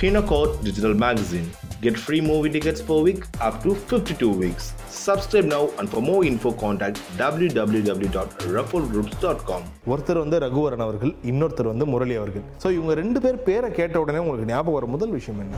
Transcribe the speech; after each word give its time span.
Kinocourt 0.00 0.62
Digital 0.64 0.94
Magazine. 0.94 1.50
Get 1.82 1.94
free 1.96 2.20
movie 2.22 2.48
tickets 2.48 2.80
per 2.80 2.96
week 2.98 3.24
up 3.38 3.62
to 3.64 3.74
52 3.74 4.30
weeks. 4.34 4.72
Subscribe 4.98 5.44
now 5.46 5.68
and 5.78 5.90
for 5.90 6.00
more 6.00 6.24
info 6.24 6.52
contact 6.62 6.98
www.rufflegroups.com. 7.18 9.62
ஒருத்தர் 9.92 10.20
வந்து 10.22 10.38
ரகுவரன் 10.46 10.84
அவர்கள் 10.86 11.12
இன்னொருத்தர் 11.32 11.70
வந்து 11.72 11.86
முரளி 11.86 12.14
அவர்கள் 12.20 12.44
so 12.62 12.70
இவங்க 12.78 12.94
ரெண்டு 13.00 13.20
பேர் 13.20 13.38
பேரை 13.48 13.70
கேட்ட 13.80 14.00
உடனே 14.04 14.22
உங்களுக்கு 14.24 14.50
ஞாபகம் 14.52 14.78
வர 14.78 14.86
முதல் 14.94 15.14
விஷயம் 15.18 15.42
என்ன 15.44 15.54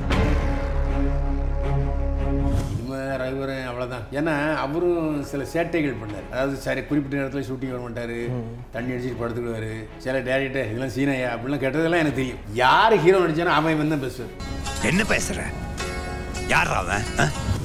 இனிமே 3.13 3.25
ரகுவரன் 3.25 3.67
அவ்வளோதான் 3.71 4.05
ஏன்னா 4.19 4.35
அவரும் 4.65 5.25
சில 5.31 5.43
சேட்டைகள் 5.53 6.01
பண்ணார். 6.03 6.27
அதாவது 6.33 6.57
சரி 6.67 6.81
குறிப்பிட்ட 6.89 7.17
நேரத்தில் 7.17 7.47
ஷூட்டிங் 7.49 7.73
வர 7.75 7.81
மாட்டார். 7.85 8.17
தண்ணி 8.75 8.93
அடிச்சுட்டு 8.95 9.21
படுத்துக்குவார். 9.23 9.73
சில 10.05 10.15
டேரக்டர் 10.29 10.69
இதெல்லாம் 10.71 10.95
சீனையா 10.97 11.29
அப்படிலாம் 11.35 11.63
கேட்டதெல்லாம் 11.65 12.03
எனக்கு 12.05 12.21
தெரியும். 12.21 12.43
யார் 12.63 12.95
ஹீரோ 13.05 13.21
நடிச்சானோ 13.25 13.55
அவன் 13.61 13.81
வந்து 13.83 13.99
பேசுவார். 14.05 14.35
என்ன 14.91 15.03
பேசுற? 15.15 15.41
யார் 16.55 16.73
அவன்? 16.81 17.05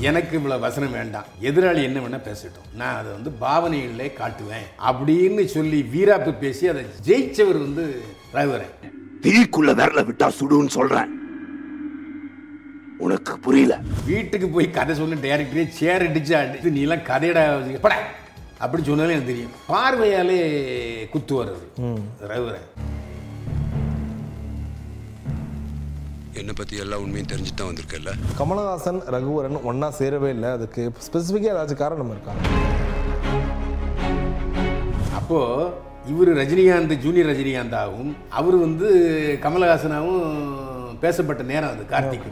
எனக்கு 0.09 0.33
இவ்வளோ 0.39 0.59
வசனம் 0.67 0.95
வேண்டாம். 0.99 1.29
எதிராளி 1.49 1.81
என்ன 1.89 1.99
வேணா 2.05 2.19
பேசட்டும். 2.29 2.67
நான் 2.81 2.97
அதை 2.99 3.09
வந்து 3.17 3.31
பாவனைகளிலே 3.45 4.09
காட்டுவேன் 4.21 4.67
அப்படின்னு 4.89 5.45
சொல்லி 5.57 5.79
வீராப்பு 5.93 6.33
பேசி 6.43 6.67
அதை 6.73 6.83
ஜெயிச்சவர் 7.09 7.59
வந்து 7.67 7.85
ரகுவரன். 8.37 8.75
தீக்குள்ள 9.25 9.71
விரல 9.79 10.01
விட்டா 10.09 10.29
சுடுன்னு 10.39 10.75
சொல்றேன். 10.79 11.11
உனக்கு 13.05 13.33
புரியல. 13.45 13.73
வீட்டுக்கு 14.09 14.47
போய் 14.55 14.67
கதை 14.77 14.93
சொன்ன 14.99 15.19
டேரக்டரே 15.25 15.65
சேர் 15.79 16.05
அடிச்சு 16.07 16.33
அடிச்சு 16.39 16.75
நீ 16.75 16.81
எல்லாம் 16.85 17.07
கதையடா. 17.09 17.43
பட 17.85 17.95
அப்படி 18.65 18.81
சொன்னாலே 18.87 19.15
எனக்கு 19.15 19.31
தெரியும். 19.31 19.55
பார்வையாலே 19.71 20.37
குத்துவார் 21.13 21.51
அவர் 21.53 22.29
ரகுவரன். 22.31 22.67
என்னை 26.39 26.53
பற்றி 26.57 26.75
எல்லா 26.83 26.97
உண்மையும் 27.03 27.29
தெரிஞ்சுட்டு 27.31 27.59
தான் 27.59 27.69
வந்திருக்கல 27.71 28.11
கமலஹாசன் 28.39 28.99
ரகுவரன் 29.15 29.63
ஒன்றா 29.69 29.87
சேரவே 29.99 30.29
இல்லை. 30.35 30.49
அதுக்கு 30.57 30.81
ஸ்பெசிஃபிக்காக 31.07 31.53
ஏதாச்சும் 31.55 31.83
காரணம் 31.83 32.13
இருக்கா? 32.15 32.33
அப்போ 35.19 35.39
இவர் 36.11 36.31
ரஜினிகாந்த் 36.41 37.01
ஜூனியர் 37.05 37.31
ரஜினிகாந்தாவும் 37.31 38.11
அவர் 38.41 38.57
வந்து 38.65 38.89
கமலஹாசனாவும் 39.45 40.21
பேசப்பட்ட 41.05 41.41
நேரம் 41.53 41.73
அது 41.73 41.83
கார்த்திக். 41.95 42.29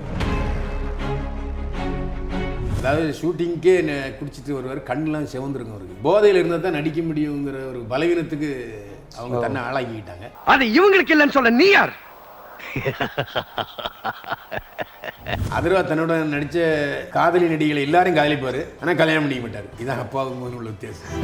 அதாவது 2.86 3.16
ஷூட்டிங்க்கே 3.22 3.90
ந- 3.90 4.14
குடிச்சிட்டு 4.14 4.52
வருவார். 4.52 4.78
கண்ணெலாம் 4.78 5.28
சிவந்துருங்க 5.34 5.70
அவருக்கு. 5.70 5.96
போதையில் 6.02 6.40
இருந்தால் 6.40 6.62
தான் 6.62 6.72
நடிக்க 6.72 7.02
முடியுங்கிற 7.02 7.70
ஒரு 7.70 7.86
பலவீனத்துக்கு 7.90 8.74
அவங்க 9.18 9.48
தன்னை 9.48 9.62
ஆளாக்கிக்கிட்டாங்க. 9.62 10.32
அது 10.46 10.66
இவங்களுக்கு 10.66 11.08
இல்லைன்னு 11.08 11.30
சொல்ல 11.30 11.50
நீ 11.50 11.70
யார்? 11.70 11.94
அதுவா 15.50 15.80
தன்னோட 15.80 16.24
நடித்த 16.24 17.08
காதலி 17.12 17.48
நடிகளை 17.48 17.82
எல்லாரையும் 17.82 18.24
காதலிப்பார். 18.24 18.66
ஆனால் 18.82 18.96
கல்யாணம் 18.96 19.28
பண்ணிக்க 19.28 19.42
மாட்டார். 19.42 19.64
இதான் 19.86 20.00
அப்பாவுக்கு 20.00 20.56
உள்ள 20.56 20.70
வித்தியாசம். 20.70 21.24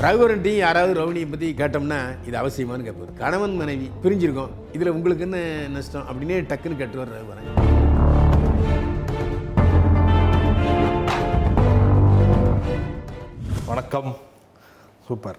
ரகுவரன்ட்டையும் 0.00 0.56
யாராவது 0.56 1.00
ரோகிணியை 1.00 1.30
பற்றி 1.30 1.54
கேட்டோம்னா 1.56 2.16
இது 2.26 2.38
அவசியமானு 2.38 2.82
கேட்பார் 2.82 3.12
கணவன் 3.18 3.56
மனைவி 3.56 3.90
பிரிஞ்சிருக்கோம். 4.02 4.50
இதில் 4.72 4.88
உங்களுக்கு 4.88 5.22
என்ன 5.22 5.38
நஷ்டம்? 5.68 6.02
அப்படின்னே 6.02 6.32
டக்குன்னு 6.32 6.78
கேட்டுவார் 6.78 7.10
ரகுவரன். 7.10 7.55
வணக்கம். 13.76 14.10
Super. 15.06 15.38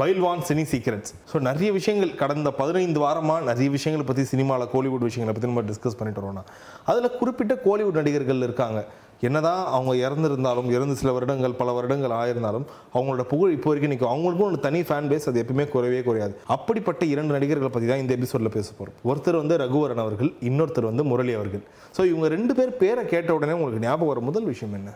Bayilvan 0.00 0.42
cine 0.48 0.64
secrets. 0.72 1.12
So 1.30 1.36
நிறைய 1.46 1.68
விஷயங்கள் 1.76 2.10
கடந்த 2.20 2.48
பதினைந்து 2.58 2.98
வாரமாக 3.04 3.40
நிறைய 3.48 3.68
விஷயங்களை 3.76 4.04
பற்றி 4.08 4.22
சினிமாவில் 4.32 4.70
கோலிவுட் 4.74 5.06
விஷயங்களை 5.08 5.32
பற்றி 5.34 5.48
நம்ம 5.50 5.62
டிஸ்கஸ் 5.70 5.96
பண்ணிட்டு 5.98 6.20
வரோம்னா 6.22 6.42
அதில் 6.90 7.16
குறிப்பிட்ட 7.20 7.54
கோலிவுட் 7.66 7.98
நடிகர்கள் 8.00 8.44
இருக்காங்க. 8.46 8.80
என்னதான் 9.28 9.62
அவங்க 9.76 9.94
இறந்திருந்தாலும் 10.06 10.68
இறந்து 10.76 10.96
சில 11.02 11.12
வருடங்கள் 11.16 11.56
பல 11.60 11.72
வருடங்கள் 11.78 12.14
ஆயிருந்தாலும் 12.20 12.66
அவங்களோட 12.96 13.24
புகழ் 13.32 13.54
இப்போ 13.56 13.70
வரைக்கும் 13.70 13.94
நிற்கும். 13.94 14.12
அவங்களுக்கும் 14.14 14.50
ஒரு 14.50 14.60
தனி 14.66 14.82
ஃபேன் 14.88 15.08
பேஸ் 15.12 15.28
அது 15.30 15.42
எப்பவுமே 15.44 15.66
குறையவே 15.74 16.02
குறையாது. 16.08 16.36
அப்படிப்பட்ட 16.56 17.04
இரண்டு 17.14 17.34
நடிகர்களை 17.36 17.70
பற்றி 17.76 17.88
தான் 17.92 18.02
இந்த 18.04 18.14
எபிசோடில் 18.18 18.54
பேச 18.58 18.68
போகிறோம் 18.80 18.98
ஒருத்தர் 19.12 19.42
வந்து 19.42 19.56
ரகுவரன் 19.64 20.04
அவர்கள் 20.04 20.32
இன்னொருத்தர் 20.50 20.90
வந்து 20.92 21.06
முரளி 21.12 21.34
அவர்கள். 21.40 21.64
ஸோ 21.96 22.04
இவங்க 22.12 22.28
ரெண்டு 22.36 22.54
பேர் 22.60 22.78
பேரை 22.82 23.04
கேட்ட 23.14 23.32
உடனே 23.38 23.56
உங்களுக்கு 23.60 23.86
ஞாபகம் 23.88 24.12
வர 24.12 24.22
முதல் 24.30 24.50
விஷயம் 24.52 24.76
என்ன? 24.80 24.92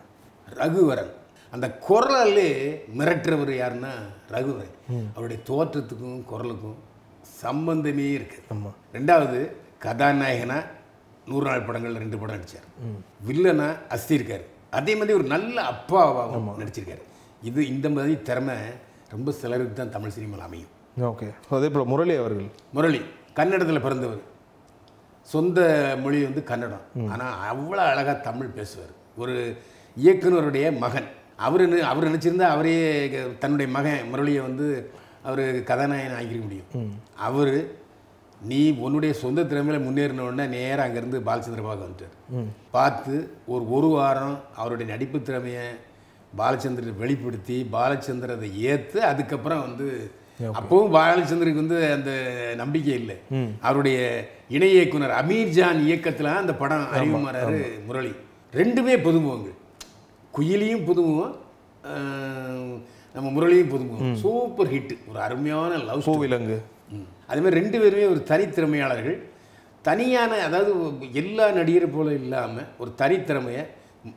ரகுவரன். 0.62 1.14
அந்த 1.54 1.66
குரலாலே 1.86 2.48
மிரட்டுறவர் 2.98 3.52
யாருன்னா 3.60 3.92
ரகுவரன். 4.34 4.74
அவருடைய 5.14 5.38
தோற்றத்துக்கும் 5.50 6.20
குரலுக்கும் 6.30 6.78
சம்பந்தமே 7.42 8.06
இருக்கு. 8.16 8.38
ரெண்டாவது 8.96 9.38
கதாநாயகனா 9.84 10.58
நூறு 11.30 11.44
நாள் 11.48 11.66
படங்கள் 11.68 12.00
ரெண்டு 12.02 12.18
படம் 12.20 12.36
நடிச்சார். 12.36 12.68
வில்லனா 13.28 13.68
அஸ்தி 13.94 14.14
இருக்காரு 14.18 14.44
அதே 14.78 14.92
மாதிரி 14.98 15.16
ஒரு 15.18 15.26
நல்ல 15.34 15.56
அப்பாவாகவும் 15.72 16.60
நடிச்சிருக்காரு. 16.62 17.02
இது 17.48 17.60
இந்த 17.72 17.88
மாதிரி 17.96 18.14
திறமை 18.28 18.56
ரொம்ப 19.14 19.32
சிலருக்கு 19.40 19.74
தான் 19.74 19.94
தமிழ் 19.96 20.14
சினிமாவில் 20.16 20.46
அமையும். 20.46 20.72
ஓகே. 21.10 21.26
அதே 21.56 21.68
போல் 21.74 21.90
முரளி 21.92 22.14
அவர்கள். 22.22 22.48
முரளி 22.76 23.00
கன்னடத்தில் 23.38 23.84
பிறந்தவர். 23.86 24.22
சொந்த 25.32 25.60
மொழி 26.02 26.18
வந்து 26.28 26.42
கன்னடம். 26.50 26.84
ஆனால் 27.12 27.36
அவ்வளோ 27.50 27.82
அழகாக 27.92 28.16
தமிழ் 28.28 28.56
பேசுவார். 28.58 28.92
ஒரு 29.22 29.34
இயக்குனருடைய 29.96 30.66
மகன். 30.84 31.08
அவர் 31.46 31.64
அவர் 31.90 32.08
நினச்சிருந்தா 32.10 32.46
அவரே 32.54 32.76
தன்னுடைய 33.42 33.68
மகன் 33.76 34.08
முரளியை 34.12 34.40
வந்து 34.48 34.66
அவர் 35.28 35.42
கதாநாயகன் 35.68 36.18
ஆக்கிக்க 36.20 36.42
முடியும். 36.46 36.70
அவர் 37.28 37.54
நீ 38.50 38.60
உன்னுடைய 38.86 39.12
சொந்த 39.22 39.44
திறமையில 39.50 39.78
முன்னேறின 39.84 40.24
உடனே 40.26 40.44
நேராக 40.56 40.86
அங்கேருந்து 40.86 41.20
பாலச்சந்திர 41.28 41.62
பார்க்க 41.66 41.86
வந்துட்டார். 41.86 42.14
பார்த்து 42.76 43.14
ஒரு 43.52 43.64
ஒரு 43.76 43.88
வாரம் 43.96 44.36
அவருடைய 44.60 44.86
நடிப்பு 44.92 45.18
திறமையை 45.28 45.66
பாலச்சந்திர 46.40 46.94
வெளிப்படுத்தி 47.02 47.58
பாலச்சந்தர் 47.74 48.36
அதை 48.36 48.48
ஏற்று 48.72 49.00
அதுக்கப்புறம் 49.10 49.64
வந்து 49.66 49.88
அப்பவும் 50.58 50.92
பாலச்சந்தருக்கு 50.96 51.62
வந்து 51.62 51.78
அந்த 51.96 52.10
நம்பிக்கை 52.62 52.96
இல்லை. 53.02 53.16
அவருடைய 53.66 53.98
இணை 54.56 54.72
இயக்குனர் 54.76 55.14
அமீர் 55.20 55.54
ஜான் 55.56 55.80
இயக்கத்தில் 55.86 56.38
அந்த 56.42 56.54
படம் 56.62 56.84
அறிவுமாறாரு 56.96 57.62
முரளி. 57.88 58.12
ரெண்டுமே 58.60 58.94
புதுமுகங்கள். 59.06 59.57
குயிலியும் 60.38 60.86
புதுமுகம் 60.88 61.34
நம்ம 63.14 63.28
முரளியும் 63.36 63.70
புதுமுகம். 63.72 64.14
சூப்பர் 64.22 64.70
ஹிட் 64.72 64.92
ஒரு 65.10 65.18
அருமையான 65.26 65.78
லவ் 65.88 66.02
ஸ்டோரி. 66.02 66.08
பூவிலங்கு. 66.08 66.58
அதே 67.28 67.40
மாதிரி 67.44 67.58
ரெண்டு 67.60 67.76
பேருமே 67.82 68.04
ஒரு 68.14 68.20
தனித்திறமையாளர்கள். 68.30 69.16
தனியான 69.88 70.32
அதாவது 70.46 70.70
எல்லா 71.20 71.46
நடிகரை 71.58 71.88
போல 71.96 72.08
இல்லாமல் 72.20 72.68
ஒரு 72.82 72.90
தனித்திறமையை 73.02 73.62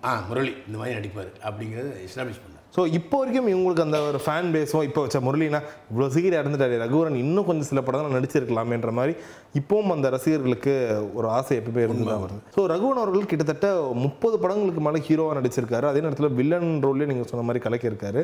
ஆ 0.08 0.12
முரளி 0.30 0.54
இந்த 0.68 0.78
மாதிரி 0.80 0.98
நடிப்பார் 0.98 1.30
அப்படிங்கிறத 1.48 1.90
எஸ்டாப்ளிஷ் 2.08 2.44
பண்ணார். 2.44 2.61
ஸோ 2.76 2.82
இப்போ 2.98 3.16
வரைக்கும் 3.22 3.50
இவங்களுக்கு 3.52 3.84
அந்த 3.86 3.98
ஒரு 4.10 4.20
ஃபேன் 4.26 4.52
பேஸும் 4.54 4.86
இப்போ 4.88 5.02
வச்ச 5.06 5.20
முரளினா 5.26 5.60
இவ்வளோ 5.92 6.08
சீக்கிரம் 6.14 6.42
இறந்துட்டாரு 6.42 6.76
ரகுவரன் 6.84 7.18
இன்னும் 7.24 7.48
கொஞ்சம் 7.50 7.70
சில 7.70 7.82
படங்கள் 7.88 8.16
நடிச்சிருக்கலாமேன்ற 8.18 8.92
மாதிரி 9.00 9.14
இப்பவும் 9.60 9.94
அந்த 9.96 10.10
ரசிகர்களுக்கு 10.16 10.74
ஒரு 11.20 11.28
ஆசை 11.38 11.54
எப்பவுமே 11.60 11.84
இருந்து 11.86 12.06
தான் 12.12 12.24
வருது. 12.24 12.40
ஸோ 12.56 12.64
ரகுவன் 12.74 13.02
அவர்கள் 13.02 13.30
கிட்டத்தட்ட 13.32 13.70
முப்பது 14.06 14.36
படங்களுக்கு 14.44 14.84
மேலே 14.86 15.02
ஹீரோவாக 15.08 15.38
நடிச்சிருக்காரு. 15.40 15.88
அதே 15.92 16.04
நேரத்தில் 16.06 16.36
வில்லன் 16.40 16.72
ரோல்லே 16.86 17.10
நீங்கள் 17.12 17.32
சொன்ன 17.32 17.46
மாதிரி 17.48 17.64
கலக்கியிருக்காரு. 17.66 18.24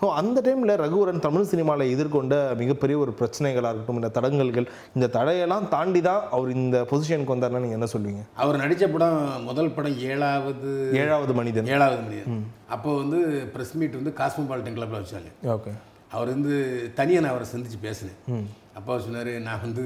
ஸோ 0.00 0.08
அந்த 0.20 0.38
டைமில் 0.46 0.74
ரகுவரன் 0.84 1.24
தமிழ் 1.26 1.50
சினிமாவில் 1.50 1.92
எதிர்கொண்ட 1.94 2.36
மிகப்பெரிய 2.60 2.96
ஒரு 3.02 3.12
பிரச்சனைகளாக 3.20 3.72
இருக்கட்டும் 3.72 4.00
இந்த 4.00 4.10
தடங்கல்கள் 4.16 4.66
இந்த 4.96 5.06
தடையெல்லாம் 5.16 5.68
தாண்டி 5.74 6.00
தான் 6.08 6.22
அவர் 6.36 6.56
இந்த 6.60 6.78
பொசிஷனுக்கு 6.92 7.34
வந்தாருன்னா 7.34 7.62
நீங்கள் 7.64 7.80
என்ன 7.80 7.88
சொல்வீங்க? 7.94 8.22
அவர் 8.44 8.62
நடித்த 8.64 8.88
படம் 8.94 9.20
முதல் 9.50 9.74
படம் 9.76 10.00
ஏழாவது 10.14 10.72
ஏழாவது 11.04 11.34
மனிதன். 11.40 11.70
ஏழாவது 11.76 12.02
மனிதன். 12.08 12.42
அப்போ 12.74 12.90
வந்து 13.02 13.18
ப்ரெஸ் 13.54 13.72
மீட் 13.82 14.00
வந்து 14.00 14.18
காஸ்மோபாலிட்டன் 14.20 14.76
கிளப்பில் 14.78 15.02
வச்சாங்க 15.02 15.30
ஓகே. 15.56 15.72
அவர் 16.16 16.34
வந்து 16.34 16.54
தனியாக 16.98 17.22
நான் 17.24 17.34
அவரை 17.34 17.46
சந்தித்து 17.54 17.78
பேசினேன். 17.86 18.46
அப்போ 18.78 18.98
சொன்னார் 19.06 19.32
நான் 19.48 19.64
வந்து 19.66 19.82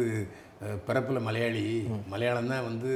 பிறப்புல 0.86 1.18
மலையாளி. 1.26 1.62
மலையாளம் 2.12 2.52
தான் 2.52 2.66
வந்து 2.68 2.90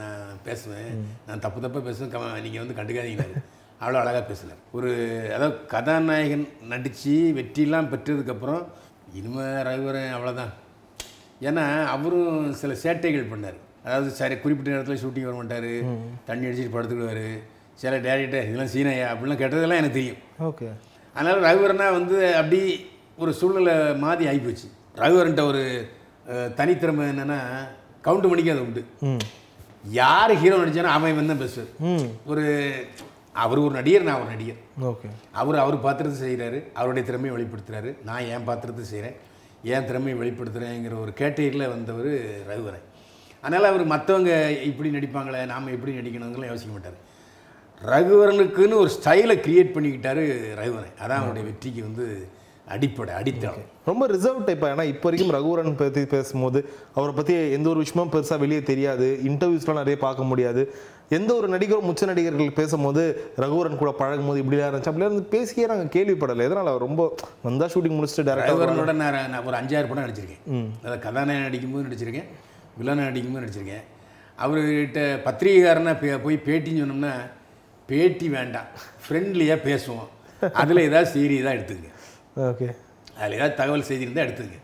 நான் 0.00 0.40
பேசுவேன். 0.46 0.90
நான் 1.26 1.42
தப்பு 1.44 1.58
தப்பாக 1.64 1.82
பேசுவேன். 1.88 2.10
கம 2.14 2.32
நீங்கள் 2.46 2.62
வந்து 2.62 2.76
கண்டுக்காதீங்கன்னாரு 2.78 3.42
அவ்வளோ 3.80 3.98
அழகாக 4.00 4.22
பேசினார். 4.28 4.60
ஒரு 4.76 4.90
அதாவது 5.36 5.56
கதாநாயகன் 5.72 6.44
நடித்து 6.72 7.14
வெற்றிலாம் 7.38 7.90
பெற்றதுக்கப்புறம் 7.92 8.62
இனிமே 9.18 9.46
ரகுவரன் 9.68 10.14
அவ்வளோதான் 10.16 10.52
ஏன்னா 11.48 11.64
அவரும் 11.94 12.54
சில 12.60 12.74
சேட்டைகள் 12.84 13.30
பண்ணார். 13.32 13.58
அதாவது 13.86 14.08
சரி 14.20 14.36
குறிப்பிட்ட 14.44 14.74
நேரத்தில் 14.74 15.02
ஷூட்டிங் 15.02 15.28
வர 15.28 15.36
மாட்டார். 15.40 15.72
தண்ணி 16.28 16.46
அடிச்சுட்டு 16.48 16.76
படுத்துக்குவார் 16.76 17.26
சில 17.82 17.94
டேரக்டர் 18.06 18.46
இதெல்லாம் 18.48 18.72
சீனையா 18.74 19.08
அப்படிலாம் 19.12 19.42
கேட்டதெல்லாம் 19.42 19.82
எனக்கு 19.82 19.98
தெரியும். 19.98 20.22
ஓகே. 20.48 20.68
அதனால் 21.16 21.44
ரகுவரனா 21.48 21.86
வந்து 21.98 22.16
அப்படி 22.40 22.60
ஒரு 23.22 23.32
சூழ்நிலை 23.40 23.74
மாறி 24.04 24.24
ஆகிப்போச்சு 24.30 24.68
ரகுவரன்ட்ட 25.02 25.44
ஒரு 25.50 25.62
தனித்திறமை 26.60 27.04
என்னன்னா 27.12 27.38
கவுண்ட் 28.06 28.30
மணிக்கு 28.30 28.52
அது 28.54 28.64
உண்டு. 28.66 28.82
யார் 30.00 30.32
ஹீரோ 30.42 30.56
நடிச்சானோ 30.60 30.94
அவன் 30.96 31.20
வந்து 31.20 31.36
பேசுவார் 31.42 31.70
ஒரு 32.32 32.44
அவர் 33.44 33.62
ஒரு 33.64 33.72
நடிகர் 33.78 34.06
நான் 34.08 34.20
ஒரு 34.22 34.30
நடிகர். 34.34 34.60
ஓகே. 34.90 35.08
அவர் 35.40 35.62
அவர் 35.62 35.84
பாத்திரத்தை 35.86 36.18
செய்கிறாரு 36.26 36.58
அவருடைய 36.78 37.02
திறமையை 37.08 37.32
வெளிப்படுத்துறாரு. 37.36 37.90
நான் 38.08 38.28
என் 38.34 38.46
பாத்திரத்தை 38.48 38.84
செய்கிறேன் 38.92 39.16
என் 39.72 39.88
திறமையை 39.88 40.16
வெளிப்படுத்துகிறேங்கிற 40.22 40.96
ஒரு 41.04 41.12
கேட்டகரியில் 41.20 41.72
வந்தவர் 41.74 42.12
ரகுவரன். 42.50 42.86
அதனால் 43.42 43.70
அவர் 43.70 43.84
மற்றவங்க 43.94 44.32
இப்படி 44.70 44.90
நடிப்பாங்களே 44.96 45.40
நாம் 45.52 45.74
எப்படி 45.74 45.92
நடிக்கணுங்கலாம் 45.98 46.52
யோசிக்க 46.52 46.72
மாட்டார். 46.72 46.98
ரகுவரனுக்குன்னு 47.84 48.74
ஒரு 48.74 48.90
ஸ்டைலை 48.90 49.38
கிரியேட் 49.38 49.70
பண்ணிக்கிட்டாரு 49.74 50.40
ரகுவரன். 50.56 50.94
அதான் 50.98 51.08
அவருடைய 51.08 51.48
வெற்றிக்கு 51.48 51.82
வந்து 51.82 52.26
அடிப்படை 52.68 53.14
அடித்தளம். 53.14 53.62
ரொம்ப 53.86 54.06
ரிசர்வ் 54.06 54.44
டைப் 54.44 54.64
ஏன்னா 54.64 54.84
இப்போ 54.84 55.10
வரைக்கும் 55.10 55.30
ரகுவரன் 55.30 55.76
பற்றி 55.76 56.06
பேசும்போது 56.06 56.68
அவரை 56.94 57.14
பற்றி 57.14 57.50
எந்த 57.50 57.68
ஒரு 57.68 57.78
விஷயமும் 57.78 58.12
பெருசாக 58.12 58.38
வெளியே 58.38 58.62
தெரியாது. 58.62 59.20
இன்டர்வியூஸ்லாம் 59.24 59.72
நிறைய 59.72 59.96
பார்க்க 59.96 60.22
முடியாது. 60.22 60.74
எந்த 61.08 61.34
ஒரு 61.34 61.48
நடிகரும் 61.48 61.94
முச்ச 61.94 62.06
நடிகர்கள் 62.06 62.52
பேசும்போது 62.52 63.30
ரகுவரன் 63.36 63.76
கூட 63.76 63.90
பழகும் 63.90 64.26
போது 64.26 64.42
இப்படிலாம் 64.42 64.70
இருந்துச்சு. 64.74 64.92
அப்படிலாம் 64.92 64.96
இருந்து 64.96 65.22
பேசியே 65.22 65.66
நாங்கள் 65.66 65.86
கேள்விப்படலை. 65.86 66.36
எதனால்? 66.36 66.66
அவர் 66.66 66.78
ரொம்ப 66.78 67.14
வந்தால் 67.42 67.70
ஷூட்டிங் 67.74 68.02
முடிச்சுட்டு 68.02 68.30
ரகுவரனோட 68.56 68.92
நான் 68.92 69.44
ஒரு 69.44 69.56
அஞ்சாறு 69.56 69.88
படம் 69.88 70.04
நடிச்சிருக்கேன். 70.04 70.66
அதாவது 70.80 71.02
கதாநாயகன் 71.02 71.52
நடிக்கும்போது 71.52 71.92
நடிச்சிருக்கேன் 71.92 72.24
வில்லன் 72.76 72.98
நடிக்கும்போது 72.98 73.38
நடிச்சிருக்கேன். 73.38 73.82
அவர்கிட்ட 74.44 75.18
பத்திரிகைக்காரனா 75.24 75.96
பே- 75.96 76.22
போய் 76.22 76.40
பேட்டின்னு 76.44 76.82
சொன்னோம்னா 76.82 77.10
பேட்டி 77.86 78.28
வேண்டாம். 78.28 78.68
ஃப்ரெண்ட்லியாக 79.04 79.64
பேசுவோம். 79.68 80.08
அதில் 80.52 80.86
ஏதாவது 80.88 81.10
செய்தி 81.10 81.42
தான் 81.42 81.56
எடுத்துக்கங்க. 81.58 81.92
ஓகே. 82.36 82.74
அதில் 83.18 83.36
ஏதாவது 83.38 83.54
தகவல் 83.54 83.82
செய்தி 83.82 84.02
இருந்தால் 84.02 84.26
எடுத்துக்கங்க. 84.26 84.62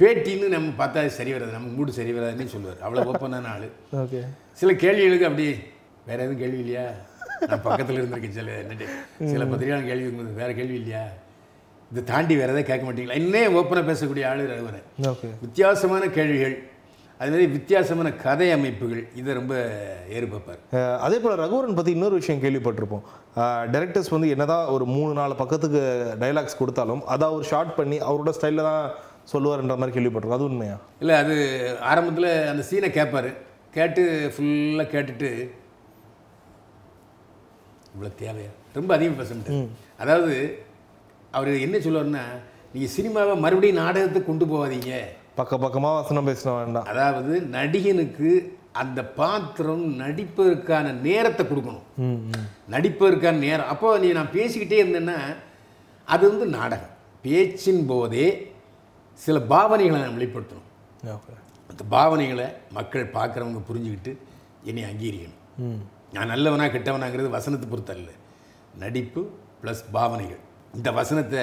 பேட்டின்னு 0.00 0.48
நம்ம 0.48 0.86
பார்த்தா 0.86 1.06
சரி 1.06 1.32
வராது. 1.32 1.52
நம்ம 1.52 1.68
மூடு 1.68 1.92
சரி 1.92 2.12
வராதுன்னு 2.12 2.46
சொல்லுவார். 2.46 2.82
அவ்வளோ 2.86 3.06
ஓப்பனான 3.10 3.46
ஆள். 3.46 3.68
ஓகே. 3.92 4.20
சில 4.52 4.74
கேள்விகளுக்கு 4.74 5.26
அப்படி 5.26 5.46
வேற 6.06 6.22
எதுவும் 6.22 6.38
கேள்வி 6.38 6.58
இல்லையா? 6.58 6.90
நான் 7.48 7.62
பக்கத்தில் 7.62 7.98
இருந்திருக்கேன் 8.00 8.38
சில 8.38 8.50
நெட்டு 8.68 8.86
சில 9.32 9.44
பத்திரிகையான 9.44 9.86
கேள்வி 9.86 10.08
வேற 10.40 10.52
கேள்வி 10.52 10.74
இல்லையா? 10.74 11.04
இதை 11.92 12.04
தாண்டி 12.04 12.36
வேற 12.36 12.52
எதாவது 12.52 12.68
கேட்க 12.70 12.84
மாட்டீங்களா? 12.86 13.18
இன்னே 13.22 13.42
ஓப்பனாக 13.58 13.88
பேசக்கூடிய 13.90 14.26
ஆளு 14.26 14.42
ரகுவரன். 14.50 15.14
வித்தியாசமான 15.40 16.06
கேள்விகள். 16.06 16.69
அது 17.20 17.30
மாதிரி 17.32 17.46
வித்தியாசமான 17.54 18.08
கதை 18.22 18.46
அமைப்புகள் 18.54 19.02
இதை 19.20 19.30
ரொம்ப 19.38 19.54
ஏறுபப்பார். 20.16 20.60
அதே 21.06 21.16
போல் 21.22 21.40
ரகுவரன் 21.42 21.76
பற்றி 21.78 21.92
இன்னொரு 21.96 22.14
விஷயம் 22.20 22.40
கேள்விப்பட்டிருப்போம். 22.44 23.04
டைரக்டர்ஸ் 23.72 24.12
வந்து 24.14 24.30
என்னதான் 24.34 24.70
ஒரு 24.74 24.84
மூணு 24.94 25.12
நாலு 25.18 25.34
பக்கத்துக்கு 25.42 25.82
டைலாக்ஸ் 26.22 26.58
கொடுத்தாலும் 26.60 27.02
அதை 27.14 27.26
அவர் 27.30 27.48
ஷார்ட் 27.50 27.76
பண்ணி 27.78 27.98
அவரோட 28.06 28.32
ஸ்டைலில் 28.38 28.68
தான் 28.70 28.86
சொல்லுவார்ன்ற 29.32 29.76
மாதிரி 29.82 29.96
கேள்விப்பட்டிருக்கோம். 29.96 30.40
அது 30.40 30.48
உண்மையா? 30.50 30.78
இல்லை 31.02 31.16
அது 31.22 31.36
ஆரம்பத்தில் 31.90 32.30
அந்த 32.52 32.64
சீனை 32.70 32.90
கேட்பார் 32.98 33.30
கேட்டு 33.76 34.02
ஃபுல்லாக 34.34 34.88
கேட்டுட்டு 34.94 35.30
இவ்வளோ 37.92 38.12
தேவையா? 38.24 38.50
ரொம்ப 38.78 38.90
அதிகம் 38.96 39.20
பேச 39.20 39.40
அதாவது 40.02 40.34
அவர் 41.38 41.64
என்ன 41.66 41.76
சொல்லுவார்னா 41.86 42.26
நீங்கள் 42.74 42.94
சினிமாவை 42.98 43.32
மறுபடியும் 43.44 43.82
நாடகத்துக்கு 43.84 44.28
கொண்டு 44.28 44.46
போகாதீங்க. 44.50 44.92
பக்க 45.40 45.58
பக்கமாக 45.64 45.98
வசனம் 46.00 46.28
பேசின 46.28 46.54
வேண்டாம். 46.60 46.88
அதாவது 46.92 47.34
நடிகனுக்கு 47.56 48.30
அந்த 48.82 49.00
பாத்திரம் 49.20 49.84
நடிப்பதற்கான 50.02 50.92
நேரத்தை 51.06 51.44
கொடுக்கணும். 51.50 51.86
நடிப்பதற்கான 52.74 53.40
நேரம். 53.48 53.70
அப்போ 53.72 53.88
நீ 54.02 54.08
நான் 54.18 54.34
பேசிக்கிட்டே 54.38 54.80
இருந்தேன்னா 54.82 55.18
அது 56.14 56.24
வந்து 56.32 56.46
நாடகம். 56.58 56.94
பேச்சின் 57.24 57.82
போதே 57.90 58.26
சில 59.24 59.38
பாவனைகளை 59.52 59.98
நான் 60.02 60.16
வெளிப்படுத்தணும். 60.18 60.68
அந்த 61.70 61.82
பாவனைகளை 61.94 62.46
மக்கள் 62.78 63.14
பார்க்குறவங்க 63.16 63.60
புரிஞ்சுக்கிட்டு 63.68 64.12
என்னை 64.70 64.84
அங்கீகரிக்கணும். 64.90 65.80
நான் 66.14 66.32
நல்லவனா 66.32 66.66
கெட்டவனாங்கிறது 66.74 67.36
வசனத்தை 67.36 67.66
பொறுத்தல்ல 67.72 68.12
நடிப்பு 68.82 69.22
ப்ளஸ் 69.62 69.84
பாவனைகள். 69.96 70.42
இந்த 70.78 70.88
வசனத்தை 70.98 71.42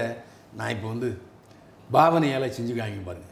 நான் 0.59 0.73
இப்போ 0.75 0.87
வந்து 0.93 1.09
பாவனையால் 1.89 2.55
செஞ்சு 2.57 2.73
காமிக்க 2.77 3.03
பாருங்க. 3.09 3.31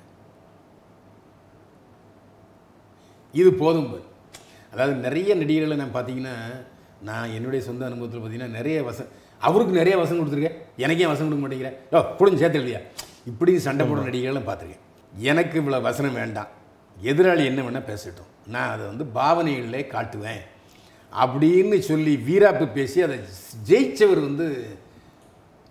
இது 3.42 3.50
போதும். 3.62 3.90
அதாவது 4.74 4.96
நிறைய 5.06 5.32
நடிகர்களை 5.42 5.76
நான் 5.82 5.96
பார்த்தீங்கன்னா 5.98 6.36
நான் 7.08 7.34
என்னுடைய 7.38 7.62
சொந்த 7.68 7.84
அனுபவத்தில் 7.90 8.22
பார்த்தீங்கன்னா 8.22 8.56
நிறைய 8.60 8.78
வசம் 8.90 9.10
அவருக்கு 9.48 9.74
நிறைய 9.80 9.96
வசம் 10.02 10.20
கொடுத்துருக்கேன். 10.20 10.58
எனக்கே 10.86 11.08
வசம் 11.12 11.28
கொடுக்க 11.28 11.42
மாட்டேங்கிறேன் 11.44 11.78
ஓ 11.96 12.02
புடிஞ்சு 12.20 12.42
சேர்த்து 12.44 12.62
இல்லையா 12.62 12.82
இப்படி 13.32 13.52
சண்டை 13.68 13.84
போடுற 13.90 14.04
நடிகர்களை 14.10 14.42
பார்த்துருக்கேன். 14.50 14.84
எனக்கு 15.32 15.56
இவ்வளோ 15.62 15.80
வசனம் 15.90 16.18
வேண்டாம். 16.22 16.50
எதிராளி 17.12 17.44
என்ன 17.52 17.62
வேணால் 17.66 17.90
பேசட்டும். 17.92 18.32
நான் 18.54 18.72
அதை 18.74 18.84
வந்து 18.92 19.06
பாவனைகளிலே 19.20 19.82
காட்டுவேன். 19.96 20.44
அப்படின்னு 21.24 21.78
சொல்லி 21.90 22.14
வீராப்பு 22.28 22.66
பேசி 22.78 22.98
அதை 23.08 23.18
ஜெயிச்சவர் 23.70 24.22
வந்து 24.28 24.48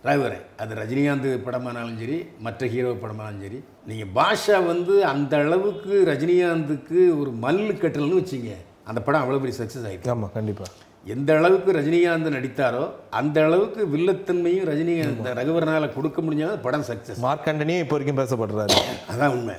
ரகுவரன். 0.09 0.47
அது 0.63 0.73
ரஜினிகாந்த் 0.81 1.29
படமானாலும் 1.47 2.01
சரி 2.03 2.19
மற்ற 2.47 2.67
ஹீரோ 2.75 2.93
படமானாலும் 3.05 3.45
சரி 3.47 3.61
நீங்கள் 3.89 4.13
பாஷா 4.19 4.59
வந்து 4.73 4.95
அந்த 5.13 5.35
அளவுக்கு 5.45 5.95
ரஜினிகாந்துக்கு 6.11 6.99
ஒரு 7.21 7.31
மல்லு 7.45 7.73
கட்டலன்னு 7.83 8.21
வச்சிங்க 8.21 8.53
அந்த 8.91 8.99
படம் 9.07 9.23
அவ்வளோ 9.23 9.41
பெரிய 9.43 9.57
சக்ஸஸ் 9.61 9.87
ஆகிட்டு 9.89 10.13
ஆமாம் 10.15 10.33
கண்டிப்பாக 10.37 10.71
எந்த 11.15 11.31
அளவுக்கு 11.39 11.71
ரஜினிகாந்த் 11.77 12.35
நடித்தாரோ 12.37 12.85
அந்த 13.19 13.37
அளவுக்கு 13.47 13.81
வில்லத்தன்மையும் 13.95 14.69
ரஜினிகாந்த் 14.71 15.29
ரகுவரனால் 15.41 15.95
கொடுக்க 15.97 16.23
முடிஞ்சாலும் 16.23 16.63
படம் 16.67 16.87
சக்ஸஸ் 16.91 17.21
மார்க் 17.25 17.49
இப்போ 17.83 17.97
வரைக்கும் 17.97 18.21
பேசப்படுறாரு. 18.21 18.79
அதான் 19.13 19.35
உண்மை. 19.37 19.57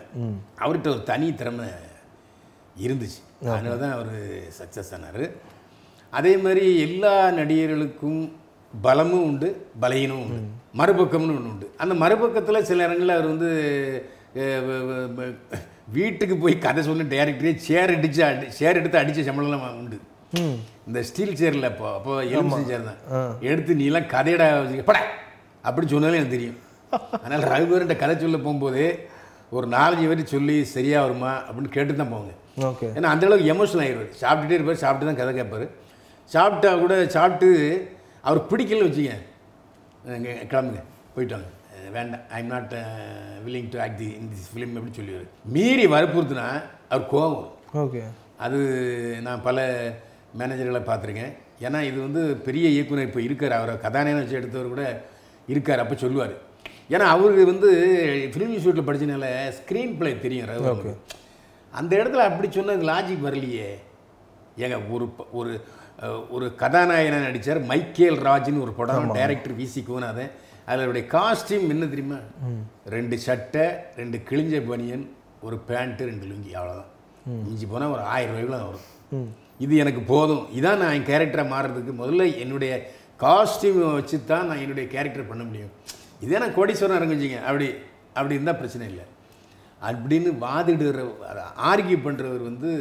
அவர்கிட்ட 0.63 0.89
ஒரு 0.95 1.03
தனி 1.11 1.27
திறமை 1.41 1.67
இருந்துச்சு. 2.85 3.21
அதனால 3.51 3.75
தான் 3.83 3.95
அவர் 3.97 4.11
சக்ஸஸ் 4.59 4.91
ஆனார். 4.97 5.23
அதே 6.09 6.33
மாதிரி 6.37 6.65
எல்லா 6.87 7.13
நடிகர்களுக்கும் 7.39 8.19
பலமும் 8.71 9.25
உண்டு 9.29 9.49
பலகீனமும் 9.81 10.25
உண்டு. 10.25 10.41
மறுபக்கம்னு 10.79 11.35
ஒன்று 11.37 11.51
உண்டு. 11.53 11.67
அந்த 11.83 11.93
மறுபக்கத்தில் 12.03 12.67
சில 12.71 12.83
இடங்களில் 12.87 13.17
அவர் 13.17 13.31
வந்து 13.33 13.51
வீட்டுக்கு 15.95 16.35
போய் 16.37 16.55
கதை 16.59 16.81
சொன்ன 16.83 17.07
டேரக்டரே 17.11 17.51
சேர் 17.65 17.93
அடித்து 17.93 18.21
அடி 18.27 18.47
சேர் 18.57 18.79
எடுத்து 18.79 18.97
அடித்த 19.01 19.25
சம்பளம்லாம் 19.27 19.65
உண்டு. 19.81 19.97
இந்த 20.87 20.99
ஸ்டீல் 21.09 21.37
சேரில் 21.41 21.67
அப்போ 21.69 21.85
அப்போ 21.97 22.13
எலுமிச்சம் 22.31 22.69
சேர் 22.71 22.87
தான். 22.89 22.99
எடுத்து 23.49 23.73
நீலாம் 23.81 24.07
கதையடா 24.13 24.47
பட! 24.89 24.97
அப்படின்னு 25.63 25.93
சொன்னாலே 25.93 26.19
எனக்கு 26.19 26.35
தெரியும். 26.35 26.57
அதனால் 27.17 27.45
ரகுவரன்ட்ட 27.51 27.95
கதை 27.97 28.15
சொல்ல 28.17 28.37
போகும்போது 28.39 28.83
ஒரு 29.51 29.67
நாலஞ்சு 29.73 30.05
பேர் 30.09 30.33
சொல்லி 30.33 30.55
சரியா 30.73 30.99
வருமா 31.05 31.31
அப்படின்னு 31.47 31.73
கேட்டு 31.75 31.95
தான் 31.95 32.13
போங்க 32.13 32.31
ஓகே. 32.69 32.87
ஏன்னா 32.97 33.07
அந்த 33.13 33.25
அளவுக்கு 33.27 33.51
எமோஷனல் 33.53 33.83
ஆயிடுவார் 33.85 34.11
சாப்பிட்டுட்டே 34.21 34.57
இருப்பார் 34.57 34.83
சாப்பிட்டு 34.83 35.09
தான் 35.09 35.19
கதை 35.21 35.33
கேட்பார். 35.39 35.65
சாப்பிட்டா 36.31 36.69
கூட 36.83 36.93
சாப்பிட்டு 37.15 37.49
அவர் 38.23 38.47
பிடிக்கலன்னு 38.51 38.89
வச்சுங்க 38.89 39.15
கிளம்புங்க 40.51 40.81
போயிட்டு 41.15 41.35
வாங்க. 41.35 41.49
அஹ் 41.49 41.54
வேண்டாம். 41.91 42.21
I 42.29 42.39
am 42.43 42.51
not 42.53 42.73
willing 43.45 43.67
to 43.73 43.79
act 43.79 43.97
the 43.97 44.09
in 44.19 44.29
this 44.33 44.49
film 44.51 44.75
அப்படின்னு 44.75 44.97
சொல்லிடுவார். 44.99 45.29
மீறி 45.55 45.85
வற்புறுத்தினா 45.87 46.47
அவர் 46.89 47.07
வரும். 47.11 47.49
ஓகே. 47.83 48.01
அது 48.37 48.59
நான் 49.21 49.41
பல 49.41 49.67
மேனேஜர்களை 50.39 50.81
பார்த்துருக்கேன். 50.89 51.33
ஏன்னா 51.65 51.81
இது 51.89 51.97
வந்து 52.01 52.21
பெரிய 52.47 52.69
இயக்குனர் 52.69 53.07
இப்போ 53.07 53.21
இருக்கார். 53.21 53.57
அவரை 53.59 53.75
கதாநாயகன் 53.79 54.23
வச்சு 54.23 54.39
எடுத்தவர் 54.39 54.73
கூட 54.73 54.85
இருக்கார். 55.47 55.79
அப்போ 55.79 55.95
சொல்லுவார். 55.95 56.35
ஏன்னா 56.89 57.05
அவருக்கு 57.15 57.45
வந்து 57.45 57.69
ஃபிலிம் 58.33 58.53
இன்ஸ்டியூட்டில் 58.55 58.87
படிச்சனால 58.89 59.27
ஸ்க்ரீன் 59.59 59.97
பிளே 59.97 60.19
தெரியும் 60.19 60.49
ரகு 60.49 60.95
அந்த 61.71 61.91
இடத்துல 61.95 62.25
அப்படி 62.29 62.51
சொன்னது 62.51 62.89
லாஜிக் 62.89 63.25
வரலையே. 63.27 63.69
ஏங்க 64.57 64.77
ஒரு 64.95 65.05
ஒரு 65.31 65.53
ஒரு 66.29 66.45
கதாநாயகனை 66.61 67.19
நடித்தார் 67.25 67.59
மைக்கேல் 67.71 68.17
ராஜ்னு 68.27 68.61
ஒரு 68.61 68.71
படம். 68.71 69.11
Director 69.11 69.55
V C 69.55 69.81
Guhanathan. 69.81 70.31
அதில் 70.67 70.83
அவருடைய 70.83 71.05
காஸ்டியூம் 71.15 71.71
என்ன 71.73 71.85
தெரியுமா? 71.93 72.19
ரெண்டு 72.95 73.15
சட்டை 73.25 73.65
ரெண்டு 73.99 74.17
கிழிஞ்ச 74.29 74.61
பனியன் 74.69 75.05
ஒரு 75.45 75.57
பேண்ட்டு 75.69 76.07
ரெண்டு 76.09 76.25
லுங்கி 76.31 76.51
அவ்வளோதான் 76.59 76.91
மிஞ்சி 77.47 77.65
போனால் 77.73 77.93
ஒரு 77.95 78.03
ஆயிரம் 78.13 78.33
ரூபாய்க்குள்ள 78.35 78.59
வரும். 78.69 79.27
இது 79.65 79.73
எனக்கு 79.83 80.01
போதும். 80.13 80.45
இதான் 80.57 80.79
நான் 80.81 80.95
என் 80.97 81.09
கேரக்டரை 81.11 81.45
மாறுறதுக்கு 81.53 81.93
முதல்ல 82.01 82.23
என்னுடைய 82.43 82.73
காஸ்டியூம் 83.23 83.81
வச்சு 83.97 84.17
தான் 84.31 84.47
நான் 84.49 84.63
என்னுடைய 84.63 84.85
கேரக்டர் 84.93 85.29
பண்ண 85.31 85.43
முடியும். 85.49 85.73
இதே 86.25 86.39
நான் 86.43 86.57
கோடீஸ்வரன் 86.57 86.99
இறங்குச்சிங்க. 86.99 87.39
அப்படி 87.49 87.67
அப்படி 88.17 88.35
இருந்தால் 88.37 88.59
பிரச்சனை 88.61 88.87
இல்லை. 88.91 89.05
அப்படின்னு 89.87 90.29
வாதிடுற 90.45 91.01
ஆர்கியூ 91.69 91.97
பண்ணுறவர் 92.07 92.43
வந்து 92.49 92.71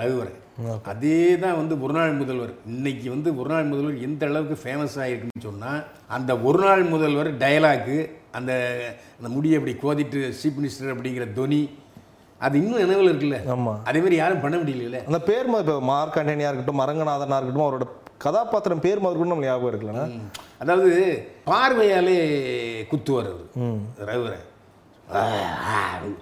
ரகுவரன் 0.00 0.39
அதே 0.90 1.12
தான் 1.36 1.58
வந்து 1.58 1.74
ஒரு 1.80 1.94
நாள் 1.94 2.18
முதல்வர். 2.18 2.52
இன்னைக்கு 2.70 3.06
வந்து 3.10 3.28
ஒரு 3.38 3.50
நாள் 3.52 3.68
முதல்வர் 3.68 4.02
எந்த 4.02 4.22
அளவுக்கு 4.28 4.56
ஃபேமஸ் 4.62 4.96
ஆகிருக்குன்னு 5.02 5.46
சொன்னால் 5.46 5.80
அந்த 6.10 6.32
ஒரு 6.46 6.60
நாள் 6.64 6.82
முதல்வர் 6.90 7.30
டயலாக்கு 7.42 7.96
அந்த 8.32 8.52
அந்த 9.16 9.28
முடியை 9.28 9.56
அப்படி 9.58 9.74
கோதிட்டு 9.78 10.20
சீஃப் 10.40 10.58
மினிஸ்டர் 10.58 10.92
அப்படிங்கிற 10.94 11.26
தொனி 11.34 11.60
அது 12.40 12.54
இன்னும் 12.60 12.82
நினைவில் 12.82 13.10
இருக்குல்ல? 13.10 13.38
ஆமா. 13.54 13.72
அதே 13.88 13.98
மாதிரி 14.00 14.18
யாரும் 14.18 14.42
பண்ண 14.42 14.56
முடியல 14.58 15.00
அந்த 15.06 15.18
பேர் 15.24 15.48
இப்போ 15.54 15.74
மார்க் 15.88 16.18
ஆண்டனியாக 16.20 16.50
இருக்கட்டும் 16.50 16.80
மரங்கநாதனாக 16.80 17.38
இருக்கட்டும் 17.38 17.66
அவரோட 17.66 17.86
கதாபாத்திரம் 18.18 18.84
பேர் 18.84 19.02
மாதிரி 19.02 19.18
கூட 19.18 19.28
நம்ம 19.28 19.46
ஞாபகம் 19.46 19.70
இருக்கலண்ணா 19.70 20.04
அதாவது 20.58 20.90
பார்வையாலே 21.46 22.16
குத்துவார் 22.90 23.30
அவர். 23.30 23.46
ஆ, 25.12 25.22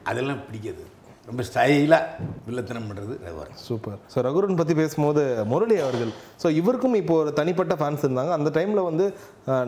அதெல்லாம் 0.05 0.43
பிடிக்காது. 0.45 0.83
ரொம்ப 1.29 1.43
ஸ்டைலாக 1.49 2.05
வில்லத்தனம் 2.47 2.87
பண்ணுறது 2.89 3.15
ரகுவரன் 3.25 3.59
சூப்பர். 3.65 3.97
ஸோ 4.13 4.19
ரகுரன் 4.27 4.59
பற்றி 4.61 4.75
பேசும்போது 4.79 5.23
முரளி 5.51 5.77
அவர்கள் 5.85 6.13
ஸோ 6.43 6.49
இவருக்கும் 6.61 6.97
இப்போ 7.01 7.15
ஒரு 7.23 7.31
தனிப்பட்ட 7.39 7.75
ஃபேன்ஸ் 7.81 8.05
இருந்தாங்க. 8.07 8.33
அந்த 8.39 8.51
டைமில் 8.57 8.83
வந்து 8.89 9.07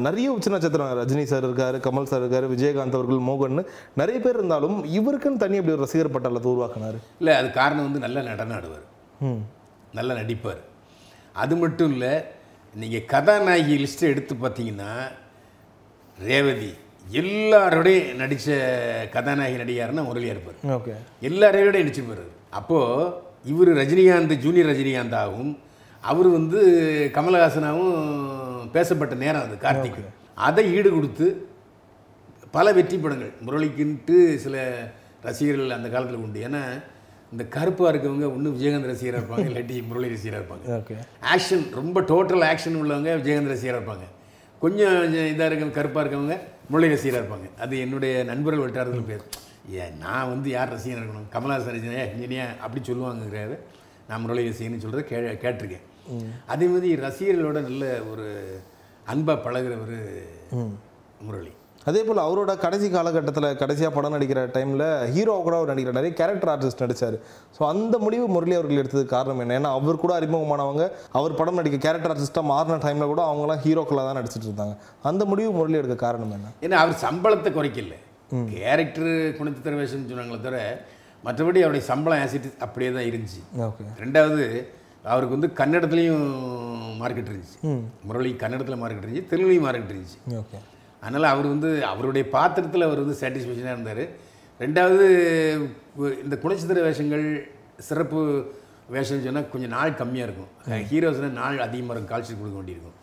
நிறைய 0.06 0.26
உச்ச 0.36 0.50
நட்சத்திரம் 0.54 0.92
ரஜினி 1.00 1.24
சார் 1.32 1.46
இருக்காரு 1.48 1.78
கமல் 1.86 2.10
சார் 2.12 2.22
இருக்காரு 2.24 2.48
விஜயகாந்த் 2.54 2.98
அவர்கள் 2.98 3.22
மோகன் 3.28 3.60
நிறைய 4.00 4.18
பேர் 4.24 4.38
இருந்தாலும் 4.40 4.76
இவருக்குன்னு 4.98 5.42
தனி 5.44 5.60
அப்படி 5.60 5.76
ஒரு 5.76 5.84
ரசிகர் 5.86 6.14
பட்டாளத்தை 6.16 6.50
உருவாக்குனாரு. 6.54 6.98
இல்லை 7.20 7.34
அது 7.40 7.50
காரணம் 7.60 7.86
வந்து 7.88 8.04
நல்ல 8.06 8.22
நடனம் 8.30 8.56
ஆடுவார் 8.58 8.86
ம். 9.28 9.40
நல்லா 9.98 10.14
நடிப்பார். 10.20 10.62
அது 11.42 11.54
மட்டும் 11.56 11.90
இல்லை 11.94 12.12
நீங்கள் 12.74 13.08
கதாநாயகி 13.12 13.76
லிஸ்ட்டை 13.82 14.08
எடுத்து 14.14 14.34
பார்த்தீங்கன்னா 14.42 14.92
ரேவதி 16.18 16.72
எல்லாரோடையும் 17.08 18.14
நடித்த 18.14 18.58
கதாநாயகி 19.12 19.62
நடிகாருன்னா 19.62 20.04
முரளியாக 20.08 20.34
இருப்பார். 20.36 20.58
ஓகே. 20.76 20.94
எல்லாரோடையும் 21.22 21.84
நடிச்சிருப்பார் 21.84 22.24
அப்போது 22.50 23.12
இவர் 23.44 23.68
ரஜினிகாந்த் 23.68 24.38
ஜூனியர் 24.38 24.70
ரஜினிகாந்தாகவும் 24.70 25.52
அவர் 26.00 26.28
வந்து 26.28 26.60
கமலஹாசனாகவும் 27.14 28.70
பேசப்பட்ட 28.72 29.14
நேரம் 29.14 29.42
அது 29.42 29.54
கார்த்திக் 29.54 30.00
அதை 30.34 30.74
ஈடு 30.76 30.90
கொடுத்து 30.90 31.48
பல 32.50 32.72
வெற்றி 32.72 32.98
படங்கள் 32.98 33.32
முரளிக்குன்ட்டு 33.46 34.36
சில 34.36 34.56
ரசிகர்கள் 35.22 35.70
அந்த 35.70 35.88
காலத்தில் 35.88 36.22
உண்டு. 36.22 36.40
ஏன்னா 36.48 36.62
இந்த 37.32 37.44
கருப்பாக 37.44 37.90
இருக்கவங்க 37.92 38.34
ஒன்று 38.34 38.50
விஜயகாந்த் 38.50 38.90
ரசிகராக 38.92 39.20
இருப்பாங்க 39.20 39.48
இல்லாட்டி 39.50 39.86
முரளி 39.86 40.08
ரசிகராக 40.08 40.40
இருப்பாங்க. 40.40 40.66
ஓகே. 40.78 40.94
ஆக்ஷன் 41.34 41.74
ரொம்ப 41.74 42.00
டோட்டல் 42.00 42.44
ஆக்ஷன் 42.52 42.78
உள்ளவங்க 42.82 43.10
விஜயகாந்த் 43.20 43.52
ரசிகராக 43.54 43.80
இருப்பாங்க. 43.80 44.06
கொஞ்சம் 44.62 44.96
இதாக 45.32 45.48
இருக்க 45.50 45.66
கருப்பாக 45.76 46.02
இருக்கவங்க 46.04 46.36
முரளி 46.70 46.88
ரசிகராக 46.94 47.20
இருப்பாங்க. 47.22 47.48
அது 47.64 47.74
என்னுடைய 47.84 48.14
நண்பர்கள் 48.30 48.64
வட்டாரத்தில் 48.64 49.08
பேர். 49.10 49.24
ஏன் 49.82 49.94
நான் 50.04 50.30
வந்து 50.32 50.48
யார் 50.56 50.72
ரசிகனாக 50.74 51.02
இருக்கணும்? 51.04 51.30
கமலஹாசன் 51.34 51.76
ரசிகனே? 51.76 52.04
இனியா 52.24 52.46
அப்படி 52.64 52.80
சொல்லுவாங்கங்கிறாரு. 52.88 53.56
நான் 54.08 54.22
முரளி 54.24 54.44
ரசிகன்னு 54.48 54.82
சொல்கிறத 54.84 55.04
கே 55.10 55.18
கேட்டிருக்கேன். 55.44 55.86
அதே 56.52 56.66
மாதிரி 56.72 56.90
ரசிகர்களோட 57.06 57.58
நல்ல 57.68 57.84
ஒரு 58.12 58.26
அன்பாக 59.12 59.38
பழகுறவர் 59.46 59.98
முரளி. 61.26 61.52
அதே 61.90 62.02
போல் 62.08 62.20
அவரோட 62.26 62.52
கடைசி 62.64 62.88
காலகட்டத்தில் 62.96 63.48
கடைசியாக 63.62 63.92
படம் 63.96 64.14
நடிக்கிற 64.16 64.40
டைமில் 64.56 64.84
ஹீரோ 65.14 65.34
கூட 65.46 65.54
அவர் 65.58 65.72
நடிக்கிற 65.72 65.94
நிறைய 65.98 66.12
கேரக்டர் 66.20 66.52
ஆர்டிஸ்ட் 66.54 66.84
நடிச்சார். 66.84 67.16
ஸோ 67.56 67.60
அந்த 67.72 67.94
முடிவு 68.04 68.26
முரளி 68.34 68.54
அவர்கள் 68.58 68.82
எடுத்ததுக்கு 68.82 69.14
காரணம் 69.16 69.42
என்ன? 69.44 69.56
ஏன்னா 69.60 69.72
அவர் 69.78 70.02
கூட 70.04 70.12
அறிமுகமானவங்க 70.18 70.84
அவர் 71.20 71.38
படம் 71.40 71.58
நடிக்க 71.60 71.80
கேரக்டர் 71.86 72.14
ஆர்டிஸ்ட்டாக 72.14 72.50
மாறின 72.52 72.80
டைமில் 72.86 73.10
கூட 73.12 73.22
அவங்களாம் 73.30 73.62
ஹீரோக்களாக 73.66 74.06
தான் 74.08 74.18
நடிச்சிட்டு 74.20 74.48
இருந்தாங்க. 74.50 74.76
அந்த 75.10 75.24
முடிவு 75.32 75.50
முரளி 75.58 75.80
எடுக்க 75.82 75.98
காரணம் 76.06 76.34
என்ன? 76.38 76.50
ஏன்னா 76.66 76.78
அவர் 76.84 77.02
சம்பளத்தை 77.06 77.52
குறைக்கல. 77.58 77.96
கேரக்டர் 78.54 79.12
குணச்சித்திர 79.38 79.76
வேஷம்னு 79.82 80.10
சொன்னாங்களே 80.10 80.42
தவிர 80.46 80.58
மற்றபடி 81.26 81.60
அவருடைய 81.64 81.84
சம்பளம் 81.92 82.20
ஆசிட் 82.24 82.50
அப்படியே 82.64 82.90
தான் 82.96 83.08
இருந்துச்சு. 83.08 83.40
ஓகே 83.68 83.86
ரெண்டாவது 84.02 84.44
அவருக்கு 85.12 85.36
வந்து 85.36 85.48
கன்னடத்துலேயும் 85.60 86.24
மார்க்கெட் 87.00 87.30
இருந்துச்சு. 87.30 87.58
முரளி 88.08 88.30
கன்னடத்தில் 88.42 88.80
மார்க்கெட் 88.82 89.04
இருந்துச்சு 89.04 89.30
தெலுங்குலையும் 89.32 89.66
மார்க்கெட் 89.66 89.92
இருந்துச்சு. 89.94 90.20
ஓகே 90.42 90.58
அதனால் 91.02 91.32
அவர் 91.32 91.48
வந்து 91.54 91.70
அவருடைய 91.92 92.24
பாத்திரத்தில் 92.36 92.86
அவர் 92.88 93.02
வந்து 93.04 93.18
சாட்டிஸ்ஃபேக்ஷனாக 93.22 93.76
இருந்தார். 93.76 94.04
ரெண்டாவது 94.64 95.06
இந்த 96.24 96.34
குணச்சித்திர 96.44 96.80
வேஷங்கள் 96.88 97.26
சிறப்பு 97.88 98.20
வேஷம்னு 98.94 99.26
சொன்னால் 99.26 99.50
கொஞ்சம் 99.52 99.74
நாள் 99.76 99.98
கம்மியாக 100.00 100.28
இருக்கும். 100.28 100.50
ஹீரோஸ்னால் 100.90 101.38
நாள் 101.42 101.64
அதிகமாக 101.66 101.94
இருக்கும் 101.94 102.12
கால்ஷீட் 102.12 102.40
கொடுக்க 102.40 102.56
வேண்டியிருக்கும். 102.60 102.96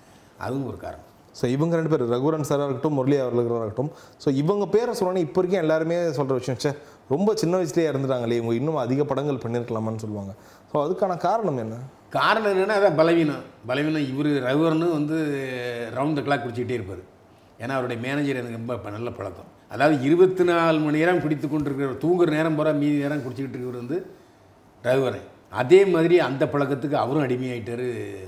அதுவும் 0.46 0.68
ஒரு 0.72 0.80
காரணம். 0.86 1.06
ஸோ 1.40 1.46
இவங்க 1.56 1.74
ரெண்டு 1.80 1.92
பேர் 1.92 2.04
ரகுவரன் 2.14 2.48
சாராக 2.50 2.68
இருக்கட்டும் 2.68 2.96
முரளி 2.98 3.18
அவர்களாக 3.24 3.66
இருக்கட்டும் 3.66 3.92
ஸோ 4.24 4.28
இவங்க 4.42 4.66
பேரை 4.76 4.94
சொன்னோன்னே 5.00 5.24
இப்போ 5.26 5.40
வரைக்கும் 5.40 5.64
எல்லாருமே 5.64 5.98
சொல்கிற 6.18 6.38
விஷயம் 6.40 6.60
ச்சே 6.62 6.72
ரொம்ப 7.14 7.36
சின்ன 7.42 7.54
வயசுலேயே 7.60 7.90
இறந்துட்டாங்களே 7.92 8.38
இவங்க 8.40 8.54
இன்னும் 8.60 8.80
அதிக 8.86 9.04
படங்கள் 9.12 9.44
பண்ணியிருக்கலாமான்னு 9.44 10.04
சொல்லுவாங்க. 10.06 10.32
ஸோ 10.72 10.76
அதுக்கான 10.86 11.18
காரணம் 11.28 11.62
என்ன? 11.66 11.76
காரணம் 12.18 12.52
என்னென்னா 12.54 12.78
அதான் 12.80 12.98
பலவீனம். 13.02 13.44
பலவீனம் 13.70 14.08
இவர் 14.12 14.32
ரகுவரனும் 14.48 14.96
வந்து 14.98 15.18
ரவுண்ட் 15.98 16.20
த 16.20 16.24
கிளாக் 16.28 16.44
குடிச்சிக்கிட்டே 16.46 16.80
இருப்பார். 16.80 17.04
ஏன்னா 17.62 17.74
அவருடைய 17.78 18.00
மேனேஜர் 18.06 18.40
எனக்கு 18.42 18.60
ரொம்ப 18.60 18.92
நல்ல 18.98 19.10
பழக்கம். 19.20 19.50
அதாவது 19.74 19.96
இருபத்தி 20.08 20.44
நாலு 20.50 20.78
மணி 20.86 21.00
நேரம் 21.02 21.22
குடித்து 21.24 21.48
கொண்டிருக்கிற 21.48 21.96
தூங்குற 22.04 22.30
நேரம் 22.38 22.58
போகிற 22.60 22.74
மீதி 22.82 22.98
நேரம் 23.06 23.24
குடிச்சிக்கிட்டு 23.26 23.58
இருக்கிறவர் 23.58 23.84
வந்து 23.84 23.98
ரகுவரன் 24.88 25.28
அதே 25.62 25.80
மாதிரி 25.94 26.16
அந்த 26.28 26.44
பழக்கத்துக்கு 26.54 26.98
அவரும் 27.04 27.26
அடிமையாயிட்டார் 27.26 27.86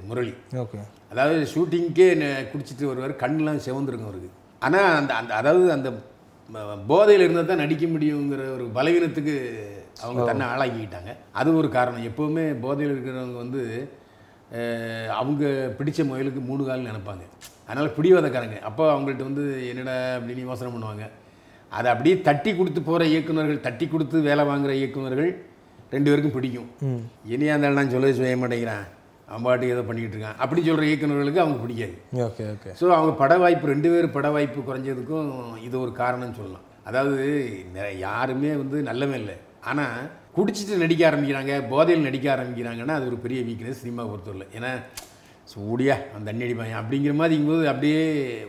முரளி. 0.10 0.34
ஓகே. 0.64 0.80
அதாவது 1.12 1.40
ஷூட்டிங்க்கே 1.54 2.08
குடிச்சிட்டு 2.52 2.90
வருவார் 2.90 3.14
கண்ணெலாம் 3.24 3.64
சிவந்துருக்கும் 3.68 4.10
அவருக்கு. 4.10 4.32
ஆனால் 4.66 4.90
அந்த 5.00 5.12
அந்த 5.20 5.32
அதாவது 5.42 5.68
அந்த 5.78 5.90
போதையில் 6.92 7.24
இருந்தால் 7.26 7.50
தான் 7.52 7.64
நடிக்க 7.64 7.86
முடியுங்கிற 7.94 8.44
ஒரு 8.56 8.66
பலவீனத்துக்கு 8.78 9.36
அவங்க 10.04 10.22
தன்னை 10.30 10.46
ஆளாக்கிக்கிட்டாங்க. 10.54 11.12
அது 11.40 11.50
ஒரு 11.62 11.70
காரணம். 11.78 12.08
எப்போவுமே 12.10 12.46
போதையில் 12.66 12.94
இருக்கிறவங்க 12.94 13.38
வந்து 13.44 13.64
அவங்க 15.20 15.46
பிடிச்ச 15.80 16.06
முயலுக்கு 16.10 16.42
மூணு 16.50 16.62
கால் 16.68 16.88
நினைப்பாங்க. 16.90 17.26
அதனால் 17.70 17.96
பிடிவாதக்காரங்க. 17.98 18.60
அப்போ 18.70 18.84
அவங்கள்ட்ட 18.94 19.24
வந்து 19.30 19.44
என்னடா 19.72 19.96
அப்படின்னு 20.20 20.46
யோசனை 20.48 20.70
பண்ணுவாங்க? 20.76 21.06
அதை 21.72 21.88
அப்படியே 21.94 22.16
தட்டி 22.28 22.52
கொடுத்து 22.60 22.82
போகிற 22.90 23.04
இயக்குனர்கள் 23.14 23.66
தட்டி 23.66 23.86
கொடுத்து 23.94 24.20
வேலை 24.30 24.44
வாங்குற 24.52 24.72
இயக்குனர்கள் 24.80 25.32
ரெண்டு 25.96 26.10
பேருக்கும் 26.10 26.38
பிடிக்கும். 26.38 26.70
இனியா 27.34 27.54
இருந்தாலும் 27.54 27.80
நான் 27.80 27.94
சொல்லவே 27.96 28.16
செய்ய 28.20 28.38
மாட்டேங்கிறேன். 28.44 28.86
அவன் 29.30 29.46
பாட்டுக்கு 29.46 29.74
ஏதோ 29.76 29.84
பண்ணிக்கிட்டு 29.88 30.16
இருக்கான். 30.18 30.40
அப்படி 30.44 30.60
சொல்கிற 30.68 30.86
இயக்குனர்களுக்கு 30.90 31.42
அவங்க 31.44 31.58
பிடிக்காது. 31.64 31.96
Okay 32.28 32.46
okay. 32.54 32.72
ஸோ 32.80 32.86
அவங்க 32.98 33.12
பட 33.22 33.34
வாய்ப்பு 33.44 33.72
ரெண்டு 33.74 33.90
பேர் 33.94 34.08
பட 34.16 34.30
வாய்ப்பு 34.36 34.66
குறைஞ்சதுக்கும் 34.70 35.30
இது 35.68 35.76
ஒரு 35.84 35.92
காரணம்னு 36.02 36.40
சொல்லலாம். 36.40 36.66
அதாவது 36.90 37.26
யாருமே 38.08 38.52
வந்து 38.62 38.80
நல்லவன் 38.90 39.20
இல்லை. 39.22 39.38
ஆனால் 39.70 40.08
குடிச்சிட்டு 40.38 40.82
நடிக்க 40.84 41.04
ஆரம்பிக்கிறாங்க 41.10 41.54
போதையில் 41.74 42.08
நடிக்க 42.08 42.28
ஆரம்பிக்கிறாங்கன்னா 42.36 42.96
அது 43.00 43.08
ஒரு 43.12 43.20
பெரிய 43.26 43.40
வீக்னஸ் 43.50 43.84
சினிமா 43.84 44.04
பொறுத்தவரை. 44.12 44.48
ஏன்னா 44.58 44.72
சூடியா 45.54 45.96
அந்த 46.14 46.26
தண்ணி 46.30 46.46
அடிப்பாங்க. 46.46 46.76
அப்படிங்கிற 46.82 47.14
மாதிரி 47.20 47.36
இருக்கும்போது 47.36 47.66
அப்படியே 47.74 48.02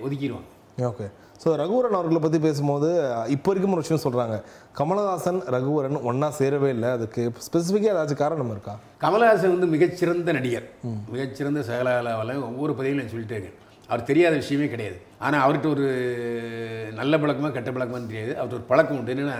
ஒதுக்கிடுவாங்க. 0.04 0.48
ஓகே. 0.90 1.06
ஸோ 1.42 1.48
ரகுவரன் 1.60 1.96
அவர்களை 1.98 2.20
பற்றி 2.22 2.38
பேசும்போது 2.46 2.88
இப்போ 3.34 3.48
வரைக்கும் 3.50 3.74
ஒரு 3.76 3.82
விஷயம் 3.84 4.02
சொல்கிறாங்க 4.04 4.36
கமலஹாசன் 4.78 5.38
ரகுவரன் 5.54 5.98
ஒன்றா 6.08 6.28
சேரவே 6.38 6.68
இல்லை. 6.74 6.88
அதுக்கு 6.96 7.22
ஸ்பெசிஃபிக்காக 7.46 7.92
ஏதாச்சும் 7.94 8.20
காரணம் 8.22 8.52
இருக்கா? 8.54 8.74
கமலஹாசன் 9.04 9.54
வந்து 9.54 9.68
மிகச்சிறந்த 9.74 10.32
நடிகர். 10.38 10.66
மிகச்சிறந்த 11.14 11.62
சகலகலாவில் 11.68 12.32
ஒவ்வொரு 12.48 12.74
பதிவிலும் 12.80 13.12
சொல்லிட்டே 13.12 13.36
இருக்கேன். 13.38 13.56
அவர் 13.90 14.08
தெரியாத 14.10 14.34
விஷயமே 14.42 14.66
கிடையாது. 14.74 14.98
ஆனால் 15.26 15.42
அவர்கிட்ட 15.44 15.68
ஒரு 15.76 15.86
நல்ல 16.98 17.12
பழக்கமாக 17.22 17.54
கெட்ட 17.54 17.70
பழக்கமான்னு 17.76 18.12
தெரியாது. 18.12 18.32
அவர்கிட்ட 18.38 18.60
ஒரு 18.60 18.68
பழக்கம் 18.72 18.98
உண்டு. 18.98 19.14
என்னென்னா 19.14 19.38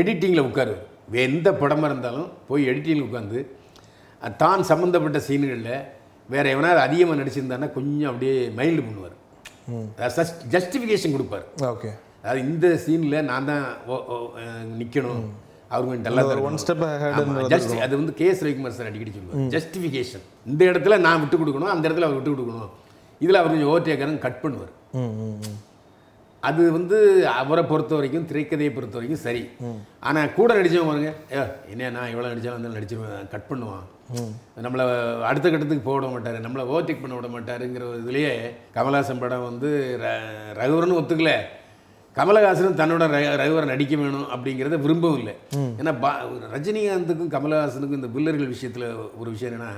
எடிட்டிங்கில் 0.00 0.46
உட்காருவார். 0.50 0.86
எந்த 1.26 1.48
படமாக 1.62 1.90
இருந்தாலும் 1.92 2.28
போய் 2.50 2.68
எடிட்டிங்கில் 2.72 3.08
உட்காந்து 3.08 3.40
தான் 4.42 4.62
சம்மந்தப்பட்ட 4.70 5.18
சீன்களில் 5.28 5.74
வேறு 6.28 6.52
எவனாவது 6.54 6.80
அதிகமாக 6.86 7.18
நடிச்சிருந்தான்னா 7.20 7.68
கொஞ்சம் 7.78 8.10
அப்படியே 8.12 8.34
மைல்டு 8.58 8.82
பண்ணுவார். 8.86 9.16
ஜஸ்டிஃபிகேஷன் 10.54 11.14
கொடுப்பார். 11.16 11.46
ஓகே. 11.72 11.90
அதாவது 12.22 12.42
இந்த 12.48 12.66
சீனில் 12.84 13.26
நான் 13.30 13.48
தான் 13.50 13.64
நிற்கணும் 14.80 15.24
அவர் 15.74 15.86
கொஞ்சம் 15.88 16.06
ahead 16.86 17.18
ன்றது 17.26 17.50
ஜஸ்ட் 17.52 17.74
அது 17.86 17.94
வந்து 18.00 18.14
கே 18.18 18.26
எஸ் 18.32 18.42
ரவிக்குமார் 18.44 18.76
சார் 18.78 18.88
அடிக்கடி 18.90 19.12
சொல்லுவார். 19.16 19.48
ஜஸ்டிஃபிகேஷன் 19.54 20.24
இந்த 20.50 20.62
இடத்துல 20.70 20.98
நான் 21.06 21.20
விட்டு 21.22 21.36
கொடுக்கணும் 21.42 21.72
அந்த 21.74 21.84
இடத்துல 21.88 22.08
அவர் 22.08 22.18
விட்டு 22.18 22.32
கொடுக்கணும். 22.34 22.70
இதில் 23.24 23.40
அவர் 23.40 23.52
கொஞ்சம் 23.52 23.70
ஓவர்டேக்கரன் 23.72 24.24
கட் 24.24 24.42
பண்ணுவார். 24.44 24.72
அது 26.42 26.62
வந்து 26.76 26.96
அவரை 27.40 27.62
பொறுத்த 27.70 27.92
வரைக்கும் 27.96 28.28
திரைக்கதையை 28.30 28.70
பொறுத்த 28.76 28.96
வரைக்கும் 28.98 29.22
சரி. 29.26 29.42
ஆனால் 30.08 30.32
கூட 30.38 30.50
நடிச்சவங்க 30.58 30.90
பாருங்க 30.90 31.12
ஏ 31.34 31.42
என்ன 31.72 31.90
நான் 31.96 32.10
இவ்வளோ 32.12 32.30
நடித்தாலும் 32.32 32.58
வந்து 32.58 32.76
நடிச்சிருவேன் 32.76 33.28
கட் 33.34 33.48
பண்ணுவான். 33.50 33.84
நம்மளை 34.62 34.84
அடுத்த 35.22 35.50
கட்டத்துக்கு 35.50 35.84
போக 35.84 35.98
விட 35.98 36.12
மாட்டார். 36.12 36.40
நம்மளை 36.40 36.62
ஓவர்டேக் 36.66 37.00
பண்ண 37.00 37.16
விட 37.16 37.28
மாட்டாருங்கிற 37.28 37.82
இதுலேயே 38.00 38.32
கமலஹாசன் 38.74 39.18
படம் 39.18 39.42
வந்து 39.42 39.98
ர- 40.00 40.20
ரகுவரனும் 40.54 41.00
ஒத்துக்கல. 41.00 41.32
கமலஹாசனும் 42.16 42.78
தன்னோட 42.78 43.04
ர- 43.08 43.36
ரகுவரன் 43.36 43.64
நடிக்க 43.64 43.96
வேணும் 43.96 44.28
அப்படிங்கிறத 44.28 44.80
விரும்பவும் 44.80 45.18
இல்லை. 45.18 45.34
ஏன்னா 45.80 46.00
பா 46.00 46.10
ரஜினிகாந்துக்கும் 46.54 47.30
கமலஹாசனுக்கும் 47.30 47.92
இந்த 47.92 48.06
பில்லர்கள் 48.06 48.48
விஷயத்தில் 48.48 48.86
ஒரு 49.18 49.30
விஷயம் 49.30 49.54
என்னென்னா 49.54 49.70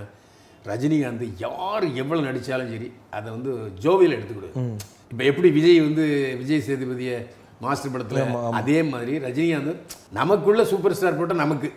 ரஜினிகாந்த் 0.66 1.34
யார் 1.38 1.92
எவ்வளோ 1.94 2.20
நடித்தாலும் 2.20 2.70
சரி 2.70 2.88
அதை 3.10 3.30
வந்து 3.30 3.50
ஜோவியில் 3.82 4.16
எடுத்துக்கிடு 4.16 4.50
இப்போ 5.10 5.24
எப்படி 5.24 5.50
விஜய் 5.50 5.80
வந்து 5.80 6.04
விஜய் 6.38 6.62
சேதுபதியை 6.66 7.16
மாஸ்டர் 7.60 7.92
படத்தில் 7.92 8.22
அதே 8.52 8.82
மாதிரி 8.82 9.18
ரஜினிகாந்த் 9.18 9.74
நமக்குள்ள 10.12 10.64
சூப்பர் 10.64 10.94
ஸ்டார் 10.94 11.16
போட்டால் 11.16 11.36
நமக்கு. 11.36 11.68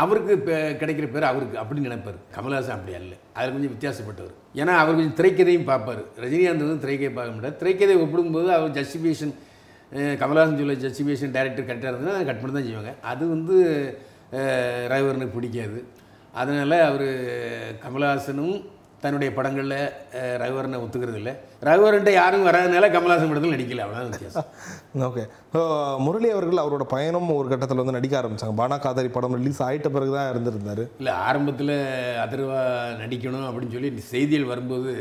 அவருக்கு 0.00 0.34
கிடைக்கிற 0.80 1.06
பேர் 1.12 1.30
அவருக்கு 1.30 1.56
அப்படின்னு 1.60 1.86
நினைப்பார். 1.88 2.18
கமல்ஹாசன் 2.36 2.76
அப்படி 2.76 2.94
அல்ல. 2.98 3.14
அதில் 3.34 3.54
கொஞ்சம் 3.54 3.74
வித்தியாசப்பட்டவர். 3.74 4.34
ஏன்னா 4.60 4.74
அவர் 4.82 4.98
கொஞ்சம் 4.98 5.16
திரைக்கதையும் 5.20 5.64
பார்ப்பார். 5.64 6.02
ரஜினிகாந்த் 6.24 6.66
வந்து 6.66 6.84
திரைக்கதை 6.84 7.14
பார்க்க 7.18 7.34
மாட்டார். 7.34 7.56
திரைக்கதை 7.56 7.96
ஒப்பிடும்போது 7.96 8.52
அவர் 8.52 8.76
ஜஸ்டிஃபிகேஷன் 8.78 9.34
கமல்ஹாசன் 10.22 10.60
சொல்ல 10.60 10.76
ஜஸ்டிஃபிகேஷன் 10.84 11.34
டைரக்டர் 11.36 11.68
கரெக்டாக 11.70 11.92
இருந்ததுன்னா 11.92 12.24
கட் 12.30 12.40
பண்ணி 12.42 12.54
தான் 12.56 12.68
செய்வாங்க. 12.68 12.94
அது 13.12 13.28
வந்து 13.34 13.56
ரவிவரனுக்கு 14.92 15.36
பிடிக்காது. 15.38 15.84
அதனால் 16.40 16.78
அவர் 16.90 17.08
கமல்ஹாசனும் 17.84 18.54
தன்னுடைய 19.02 19.30
படங்களில் 19.36 19.78
ரகுவரனை 20.42 20.78
ஒத்துக்கிறது 20.84 21.18
இல்லை 21.20 21.32
ரகுவரன்ட்ட 21.68 22.10
யாரும் 22.18 22.44
வராதனால 22.48 22.88
கமல்ஹாசன் 22.94 23.30
படத்தில் 23.30 23.54
நடிக்கல 23.54 23.84
அவ்வளோதான் 23.84 24.12
வித்தியாசம். 24.12 24.48
ஓகே. 25.08 25.22
முரளி 26.04 26.28
அவர்கள் 26.34 26.62
அவரோட 26.64 26.84
பயணம் 26.94 27.30
ஒரு 27.38 27.48
கட்டத்தில் 27.52 27.80
வந்து 27.82 27.96
நடிக்க 27.96 28.14
ஆரம்பிச்சாங்க. 28.20 28.56
பானா 28.60 28.76
காதாரி 28.84 29.10
படம் 29.16 29.36
ரிலீஸ் 29.40 29.60
ஆயிட்ட 29.66 29.90
பிறகு 29.96 30.12
தான் 30.16 30.30
இருந்திருந்தாரு. 30.32 30.84
இல்லை 31.00 31.14
ஆரம்பத்தில் 31.28 31.74
அதர்வா 32.24 32.60
நடிக்கணும் 33.02 33.48
அப்படின்னு 33.48 33.76
சொல்லி 33.76 33.90
செய்திகள் 34.12 34.50
வரும்போது 34.52 34.94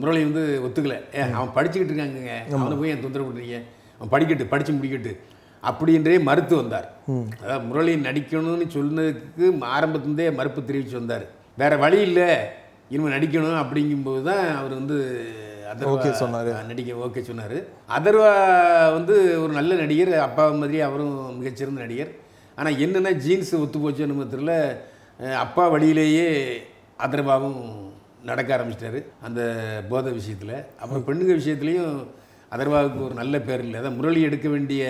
முரளி 0.00 0.22
வந்து 0.28 0.42
ஒத்துக்கல. 0.66 0.96
அவன் 1.36 1.54
படிச்சுக்கிட்டு 1.58 1.92
இருக்காங்கங்க. 1.92 2.34
அவனை 2.56 2.76
போய் 2.80 2.94
என் 2.94 3.06
தொந்தரவு 3.06 3.28
பண்ணுறீங்க 3.30 3.60
அவன் 3.98 4.12
படிக்கட்டு 4.16 4.50
படித்து 4.54 4.72
முடிக்கட்டு. 4.80 5.14
அப்படின்றே 5.68 6.16
மறுத்து 6.28 6.54
வந்தார். 6.62 6.88
அதாவது 7.42 7.64
முரளி 7.68 7.92
நடிக்கணும்னு 8.08 8.66
சொன்னதுக்கு 8.74 9.44
ஆரம்பத்துலேருந்தே 9.76 10.28
மறுப்பு 10.40 10.60
தெரிவித்து 10.70 11.00
வந்தார். 11.00 11.26
வேற 11.62 11.72
வழி 11.84 12.00
இல்லை. 12.08 12.28
இனிமேல் 12.92 13.16
நடிக்கணும் 13.16 13.62
அப்படிங்கும்போது 13.62 14.22
தான் 14.30 14.44
அவர் 14.60 14.78
வந்து 14.80 14.98
Okay 15.94 16.10
சொன்னாரு. 16.20 16.50
நடிக்க 16.68 16.90
ஓகே 17.04 17.20
சொன்னார். 17.28 17.54
அதர்வா 17.96 18.32
வந்து 18.96 19.14
ஒரு 19.42 19.52
நல்ல 19.56 19.72
நடிகர் 19.80 20.12
அப்பா 20.26 20.44
மாதிரி 20.60 20.78
அவரும் 20.88 21.16
மிகச்சிறந்த 21.38 21.80
நடிகர். 21.84 22.12
ஆனால் 22.58 22.76
என்னென்னா 22.84 23.12
ஜீன்ஸ் 23.24 23.50
ஒத்து 23.60 23.78
போச்சு 23.84 24.06
தெரியல. 24.34 24.54
அப்பா 25.44 25.64
வழியிலேயே 25.74 26.28
அதர்வாவும் 27.06 27.58
நடக்க 28.30 28.50
ஆரம்பிச்சிட்டாரு 28.56 29.00
அந்த 29.28 29.40
போதை 29.90 30.12
விஷயத்தில். 30.20 30.54
அப்புறம் 30.82 31.06
பெண்ணுங்க 31.08 31.34
விஷயத்துலேயும் 31.40 31.96
அதர்வாவுக்கு 32.56 33.00
ஒரு 33.08 33.16
நல்ல 33.22 33.34
பேர் 33.48 33.64
இல்லை. 33.66 33.80
அதான் 33.80 33.98
முரளி 33.98 34.22
எடுக்க 34.28 34.48
வேண்டிய 34.54 34.82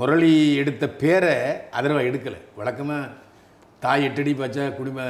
முரளி 0.00 0.32
எடுத்த 0.62 0.84
பேரை 1.02 1.36
அதர்வா 1.80 2.02
எடுக்கலை. 2.10 2.40
வழக்கமாக 2.60 3.14
தாய் 3.84 4.06
எட்டடி 4.08 4.32
பாய்ச்சா 4.38 4.64
குடிம 4.78 5.00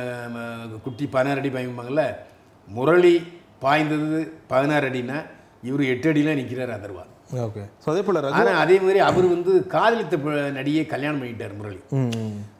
குட்டி 0.87 1.05
பதினாறு 1.15 1.41
அடி 1.43 1.51
பாய்ப்பாங்கல்ல 1.55 2.05
முரளி 2.69 3.15
பாய்ந்தது 3.65 4.19
பதினாறு 4.51 4.89
அடின்னா 4.91 5.19
இவர் 5.69 5.83
எட்டு 5.93 6.09
அடியில் 6.11 6.39
நிற்கிறார் 6.41 6.73
அதர்வா. 6.77 7.05
ஓகே. 7.45 7.63
ஸோ 7.83 7.87
அதே 7.93 8.03
போல் 8.07 8.19
ஆனால் 8.39 8.59
அதே 8.65 8.77
மாதிரி 8.85 9.01
அவர் 9.07 9.27
வந்து 9.33 9.53
காதலித்த 9.75 10.17
நடிகையை 10.59 10.85
கல்யாணம் 10.93 11.21
பண்ணிட்டார் 11.23 11.57
முரளி. 11.61 11.81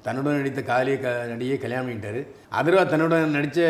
தன்னுடன் 0.07 0.38
நடித்த 0.41 0.62
காதலிய 0.71 0.97
க 1.05 1.09
நடிகையை 1.33 1.59
கல்யாணம் 1.65 1.88
பண்ணிட்டாரு. 1.88 2.21
அதர்வா 2.61 2.83
தன்னுடன் 2.93 3.37
நடித்த 3.38 3.61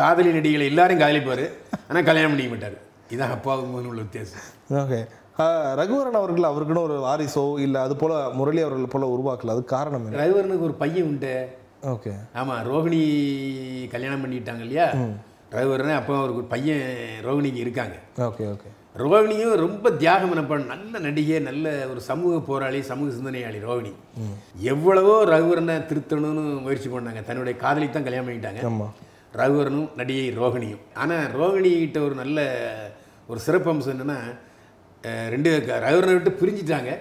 காதலி 0.00 0.30
நடிகைகளை 0.38 0.66
எல்லாரையும் 0.72 1.02
காதலிப்பார். 1.04 1.44
ஆனால் 1.88 2.08
கல்யாணம் 2.10 2.32
பண்ணிக்க 2.32 2.52
மாட்டார். 2.54 2.76
இதான் 3.14 3.34
அப்பாவுக்கு 3.36 3.90
உள்ள 3.92 4.00
வித்தியாசம் 4.06 4.46
ஓகே. 4.82 5.00
ரகுவரன் 5.78 6.18
அவர்கள் 6.20 6.50
அவருக்குன்னு 6.50 6.86
ஒரு 6.88 6.96
வாரிசோ 7.04 7.44
இல்லை 7.64 7.78
அது 7.86 7.94
போல 8.02 8.14
முரளி 8.38 8.60
அவர்கள் 8.64 8.92
போல 8.92 9.06
உருவாக்கல 9.14 9.54
அது 9.54 9.62
காரணம் 9.72 10.04
ரகுவரனுக்கு 10.20 10.66
ஒரு 10.68 10.76
பையன் 10.82 11.08
உண்டு. 11.10 11.32
ஓகே. 11.92 12.12
ஆமாம் 12.40 12.60
ரோகிணி 12.68 13.00
கல்யாணம் 13.94 14.22
பண்ணிட்டாங்க 14.24 14.62
இல்லையா? 14.66 14.86
ரகுவரன் 15.56 15.98
அப்போ 15.98 16.12
அவருக்கு 16.20 16.42
ஒரு 16.42 16.50
பையன் 16.54 16.84
ரோகிணிக்கு 17.26 17.60
இருக்காங்க. 17.64 17.96
Okay 18.28 18.46
okay. 18.52 18.70
ரோகிணியும் 19.02 19.56
ரொம்ப 19.64 19.90
தியாகம் 20.00 20.30
மனப்பான் 20.32 20.70
நல்ல 20.72 20.98
நடிகை 21.06 21.38
நல்ல 21.48 21.72
ஒரு 21.92 22.00
சமூக 22.10 22.34
போராளி 22.48 22.80
சமூக 22.90 23.10
சிந்தனையாளி 23.16 23.60
ரோகிணி 23.68 23.92
எவ்வளவோ 24.72 25.14
ரகுவரனை 25.34 25.76
திருத்தணும்னு 25.90 26.44
முயற்சி 26.66 26.90
பண்ணாங்க. 26.94 27.22
தன்னுடைய 27.28 27.56
காதலி 27.64 27.88
தான் 27.88 28.08
கல்யாணம் 28.08 28.28
பண்ணிட்டாங்க. 28.28 28.62
ஆமாம் 28.70 28.94
ரகுவரனும் 29.40 29.92
நடிகை 30.00 30.26
ரோகிணியும் 30.40 30.82
ஆனால் 31.02 31.30
ரோகிணிகிட்ட 31.40 32.00
ஒரு 32.08 32.16
நல்ல 32.22 32.40
ஒரு 33.30 33.40
சிறப்பம்சம் 33.46 33.94
என்னென்னா 33.94 34.18
ரெண்டு 35.34 35.50
ரகுவரனை 35.84 36.14
விட்டு 36.16 36.32
பிரிஞ்சிட்டாங்க. 36.40 36.92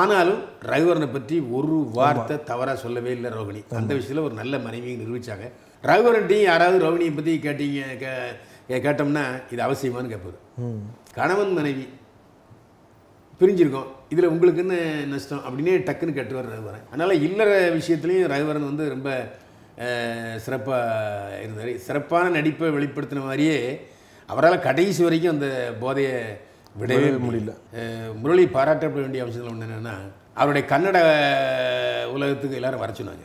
ஆனாலும் 0.00 0.42
ரகுவரனை 0.72 1.08
பற்றி 1.12 1.36
ஒரு 1.58 1.76
வார்த்தை 1.98 2.36
தவறாக 2.50 2.76
சொல்லவே 2.84 3.10
இல்லை 3.16 3.30
ரோகிணி. 3.38 3.60
அந்த 3.80 3.92
விஷயத்தில் 3.98 4.26
ஒரு 4.26 4.34
நல்ல 4.40 4.54
மனைவியை 4.66 4.96
நிரூபித்தாங்க 5.02 5.46
ரகுவரன்ட்டையும் 5.90 6.48
யாராவது 6.50 6.84
ரோகிணியை 6.86 7.12
பற்றி 7.16 7.32
கேட்டீங்க 7.46 7.80
கே 8.02 8.78
கேட்டோம்னா 8.86 9.24
இது 9.52 9.62
அவசியமானு 9.66 10.12
கேட்பாரு 10.12 10.38
கணவன் 11.18 11.56
மனைவி 11.58 11.84
பிரிஞ்சிருக்கோம். 13.40 13.88
இதில் 14.12 14.32
உங்களுக்கு 14.32 14.62
என்ன 14.64 14.76
நஷ்டம் 15.12 15.44
அப்படின்னே 15.46 15.76
டக்குன்னு 15.88 16.16
கேட்டுவார் 16.18 16.52
ரகுவரன் 16.54 16.88
அதனால் 16.90 17.22
இல்லற 17.28 17.50
விஷயத்துலையும் 17.78 18.30
ரகுவரன் 18.32 18.70
வந்து 18.70 18.86
ரொம்ப 18.94 19.10
சிறப்பாக 20.44 21.40
இருந்தார். 21.42 21.72
சிறப்பான 21.86 22.30
நடிப்பை 22.36 22.70
வெளிப்படுத்தின 22.76 23.24
மாதிரியே 23.26 23.58
அவரால் 24.32 24.64
கடைசி 24.66 25.00
வரைக்கும் 25.06 25.34
அந்த 25.36 25.48
போதையை 25.82 26.14
விடவே 26.78 27.10
முடியல. 27.26 27.52
முரளி 28.22 28.44
பாராட்டப்பட 28.56 29.02
வேண்டிய 29.04 29.24
அம்சங்கள் 29.24 29.52
ஒன்று 29.52 29.66
என்னென்னா 29.68 29.94
அவருடைய 30.40 30.64
கன்னட 30.72 30.98
உலகத்துக்கு 32.16 32.58
எல்லாரும் 32.58 32.82
வர 32.82 32.92
சொன்னாங்க. 32.98 33.24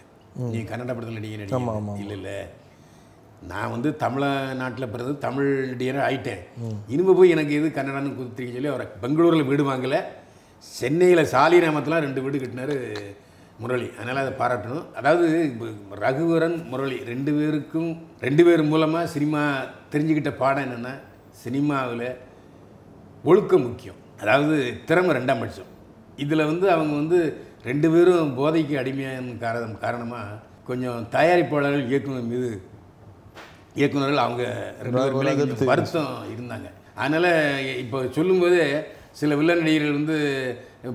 நீ 0.53 0.59
கன்னட 0.69 0.91
படத்தில் 0.93 1.17
நடிகை 1.19 1.37
நடிகை 1.41 2.01
இல்லை 2.03 2.15
இல்லை. 2.19 2.37
நான் 3.51 3.73
வந்து 3.73 3.89
தமிழ்நாட்டில் 4.03 4.91
பிறந்து 4.93 5.13
தமிழ் 5.25 5.49
நடிகராக 5.71 6.05
ஆயிட்டேன். 6.07 6.41
இனிமே 6.93 7.13
போய் 7.17 7.33
எனக்கு 7.35 7.57
எது 7.59 7.67
கன்னடான்னு 7.77 8.15
குத்துறீங்க 8.19 8.55
சொல்லி 8.57 8.71
அவரை 8.73 8.87
பெங்களூரில் 9.03 9.49
வீடு 9.49 9.63
வாங்கலை. 9.69 9.99
சென்னையில் 10.79 11.29
சாலிராமத்தில் 11.33 12.03
ரெண்டு 12.05 12.23
வீடு 12.25 12.41
கட்டினாரு 12.43 12.75
முரளி. 13.63 13.87
அதனால் 13.97 14.21
அதை 14.23 14.31
பாராட்டணும். 14.39 14.85
அதாவது 14.99 15.27
ரகுவரன் 16.03 16.57
முரளி 16.71 16.97
ரெண்டு 17.11 17.31
பேருக்கும் 17.37 17.91
ரெண்டு 18.27 18.43
பேர் 18.47 18.69
மூலமாக 18.71 19.11
சினிமா 19.15 19.41
தெரிஞ்சுக்கிட்ட 19.93 20.33
பாடம் 20.41 20.65
என்னென்னா 20.67 20.93
சினிமாவில் 21.43 22.07
ஒழுக்கம் 23.29 23.65
முக்கியம். 23.67 23.99
அதாவது 24.21 24.55
திறமை 24.89 25.11
ரெண்டாம் 25.17 25.41
பட்சம். 25.43 25.69
இதில் 26.23 26.49
வந்து 26.49 26.65
அவங்க 26.75 26.93
வந்து 27.01 27.19
ரெண்டு 27.69 27.87
பேரும் 27.93 28.33
போதைக்கு 28.39 28.75
அடிமையான 28.81 29.35
காரணம் 29.45 29.77
காரணமாக 29.85 30.39
கொஞ்சம் 30.69 30.99
தயாரிப்பாளர்கள் 31.15 31.89
இயக்குனர் 31.91 32.29
மீது 32.33 32.49
இயக்குனர்கள் 33.79 34.23
அவங்க 34.25 34.43
ரெண்டு 34.85 35.69
வருத்தம் 35.71 36.13
இருந்தாங்க. 36.33 36.67
அதனால் 37.03 37.31
இப்போ 37.83 37.99
சொல்லும்போது 38.17 38.59
சில 39.19 39.35
வில்லன் 39.39 39.63
நடிகர்கள் 39.63 39.97
வந்து 39.99 40.17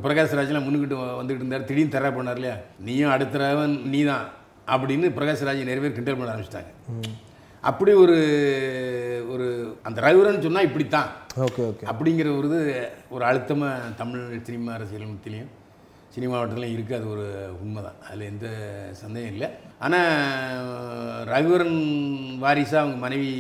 பிரகாஷ் 0.04 0.36
ராஜ்லாம் 0.38 0.66
முன்னுக்கிட்டு 0.66 0.98
வந்துக்கிட்டு 1.20 1.44
இருந்தார். 1.44 1.68
திடீர்னு 1.68 1.94
தர 1.96 2.10
பண்ணார் 2.16 2.38
இல்லையா? 2.40 2.56
நீயும் 2.86 3.12
அடுத்தவன் 3.14 3.74
நீ 3.92 4.00
தான் 4.10 4.26
அப்படின்னு 4.74 5.08
பிரகாஷ் 5.18 5.44
ராஜ் 5.48 5.68
நிறைய 5.70 5.82
பேர் 5.84 5.98
கிண்டல் 5.98 6.18
பண்ண 6.18 6.32
ஆரம்பிச்சிட்டாங்க. 6.34 6.72
அப்படி 7.68 7.92
ஒரு 8.03 8.18
ஒரு 9.33 9.46
அந்த 9.87 9.99
ரகுவரன் 10.05 10.44
சொன்னால் 10.44 10.66
இப்படித்தான். 10.68 11.09
Okay 11.46 11.62
okay. 11.70 11.85
அப்படிங்கிற 11.90 12.29
ஒரு 12.38 12.46
இது 12.51 12.61
ஒரு 13.14 13.23
அழுத்தமாக 13.29 13.90
தமிழ் 14.01 14.25
சினிமா 14.46 14.70
அரசியலமைத்திலையும் 14.77 15.51
சினிமா 16.14 16.37
வட்டத்திலையும் 16.38 16.77
இருக்குது 16.77 16.99
அது 16.99 17.09
ஒரு 17.14 17.27
உண்மை 17.62 17.81
தான் 17.87 17.99
அதில் 18.07 18.31
எந்த 18.31 18.46
சந்தேகம் 19.03 19.35
இல்லை. 19.35 19.49
ஆனால் 19.85 20.09
ரகுவரன் 21.33 21.79
வாரிசாக 22.44 22.83
அவங்க 22.83 22.99
மனைவி 23.07 23.31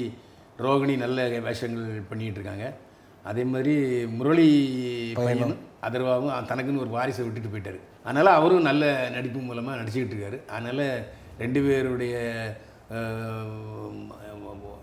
ரோகிணி 0.66 0.94
நல்ல 1.04 1.28
வேஷங்கள் 1.48 2.06
பண்ணிகிட்டு 2.10 2.40
இருக்காங்க 2.40 2.66
அதே 3.30 3.44
மாதிரி 3.52 3.74
முரளி 4.18 4.48
பையனும் 5.18 5.58
அதர்வாவும் 5.86 6.48
தனக்குன்னு 6.50 6.84
ஒரு 6.84 6.92
வாரிசை 6.96 7.22
விட்டுட்டு 7.24 7.52
போயிட்டாரு. 7.52 7.80
அதனால் 8.06 8.36
அவரும் 8.38 8.68
நல்ல 8.70 8.84
நடிப்பு 9.16 9.40
மூலமாக 9.48 9.78
நடிச்சுக்கிட்டு 9.80 10.16
இருக்காரு 10.16 10.38
அதனால் 10.56 10.86
ரெண்டு 11.42 11.60
பேருடைய 11.66 12.14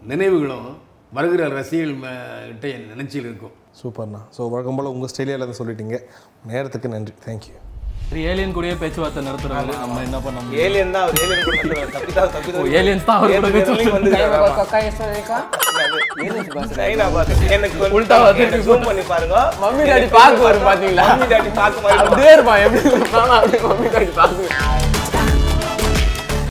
நினைவுகளும் 0.03 0.67
வருகிற 1.13 1.47
ரசிகர்கள் 1.49 1.95
ம- 1.95 2.11
கிட்ட 2.47 2.67
நினைச்சில் 2.91 3.27
இருக்கும். 3.27 3.53
சூப்பர்ண்ணா. 3.79 4.19
ஸோ 4.35 4.49
வழக்கம் 4.49 4.75
போல் 4.75 4.85
உங்கள் 4.85 5.09
ஸ்டைலில் 5.11 5.35
எல்லாத்தையும் 5.35 5.61
சொல்லிட்டீங்க. 5.61 5.97
நேரத்துக்கு 6.45 6.87
நன்றி. 6.89 7.13
தேங்க்யூ 7.25 7.55
சரி 8.09 8.21
ஏலியன் 8.23 8.53
கூடயே 8.55 8.75
பேச்சுவார்த்தை 8.79 9.21
நடத்துறாங்க 9.23 9.71
நம்ம 9.79 10.01
என்ன 10.01 10.17
பண்ண 10.19 10.37
முடியும்? 10.41 10.61
ஏலியன் 10.65 10.91
தான் 10.91 11.03
அவர் 11.03 11.17
ஏலியன் 11.23 11.43
கூட. 11.45 11.87
தப்பி 11.95 12.13
தான் 12.13 12.31
தப்பி 12.31 12.51
தான். 12.51 12.69
ஏலியன்ஸ் 12.71 13.05
தான் 13.05 13.17
அவர் 13.17 13.33
கூட 13.35 13.49
பேச்சு 13.49 13.91
வந்து 13.91 14.11
சைனா 16.77 17.07
பார்த்து 17.13 17.49
எனக்கு 17.49 17.77
வந்து- 17.77 17.95
உல்டா 17.97 18.17
வந்து 18.23 18.43
எனக்கு 18.43 18.67
zoom 18.69 18.81
பண்ணி 18.85 19.03
பாருங்க. 19.03 19.35
மம்மி 19.61 19.83
டாடி 19.91 20.07
பார்க்க 20.11 20.47
வரும் 20.47 20.67
பாத்தீங்களா? 20.69 21.07
மம்மி 21.11 21.27
டாடி 21.33 21.51
பார்க்க 21.53 21.83
மாதிரி 21.83 21.99
அப்படியே 22.03 22.31
இருப்பான் 22.33 22.63
எப்படி 22.65 22.93
இருப்பான் 22.93 23.35
அப்படி 23.37 23.59
மம்மி 23.67 23.89
டாடி 23.95 24.09
பார்க்க 24.13 24.86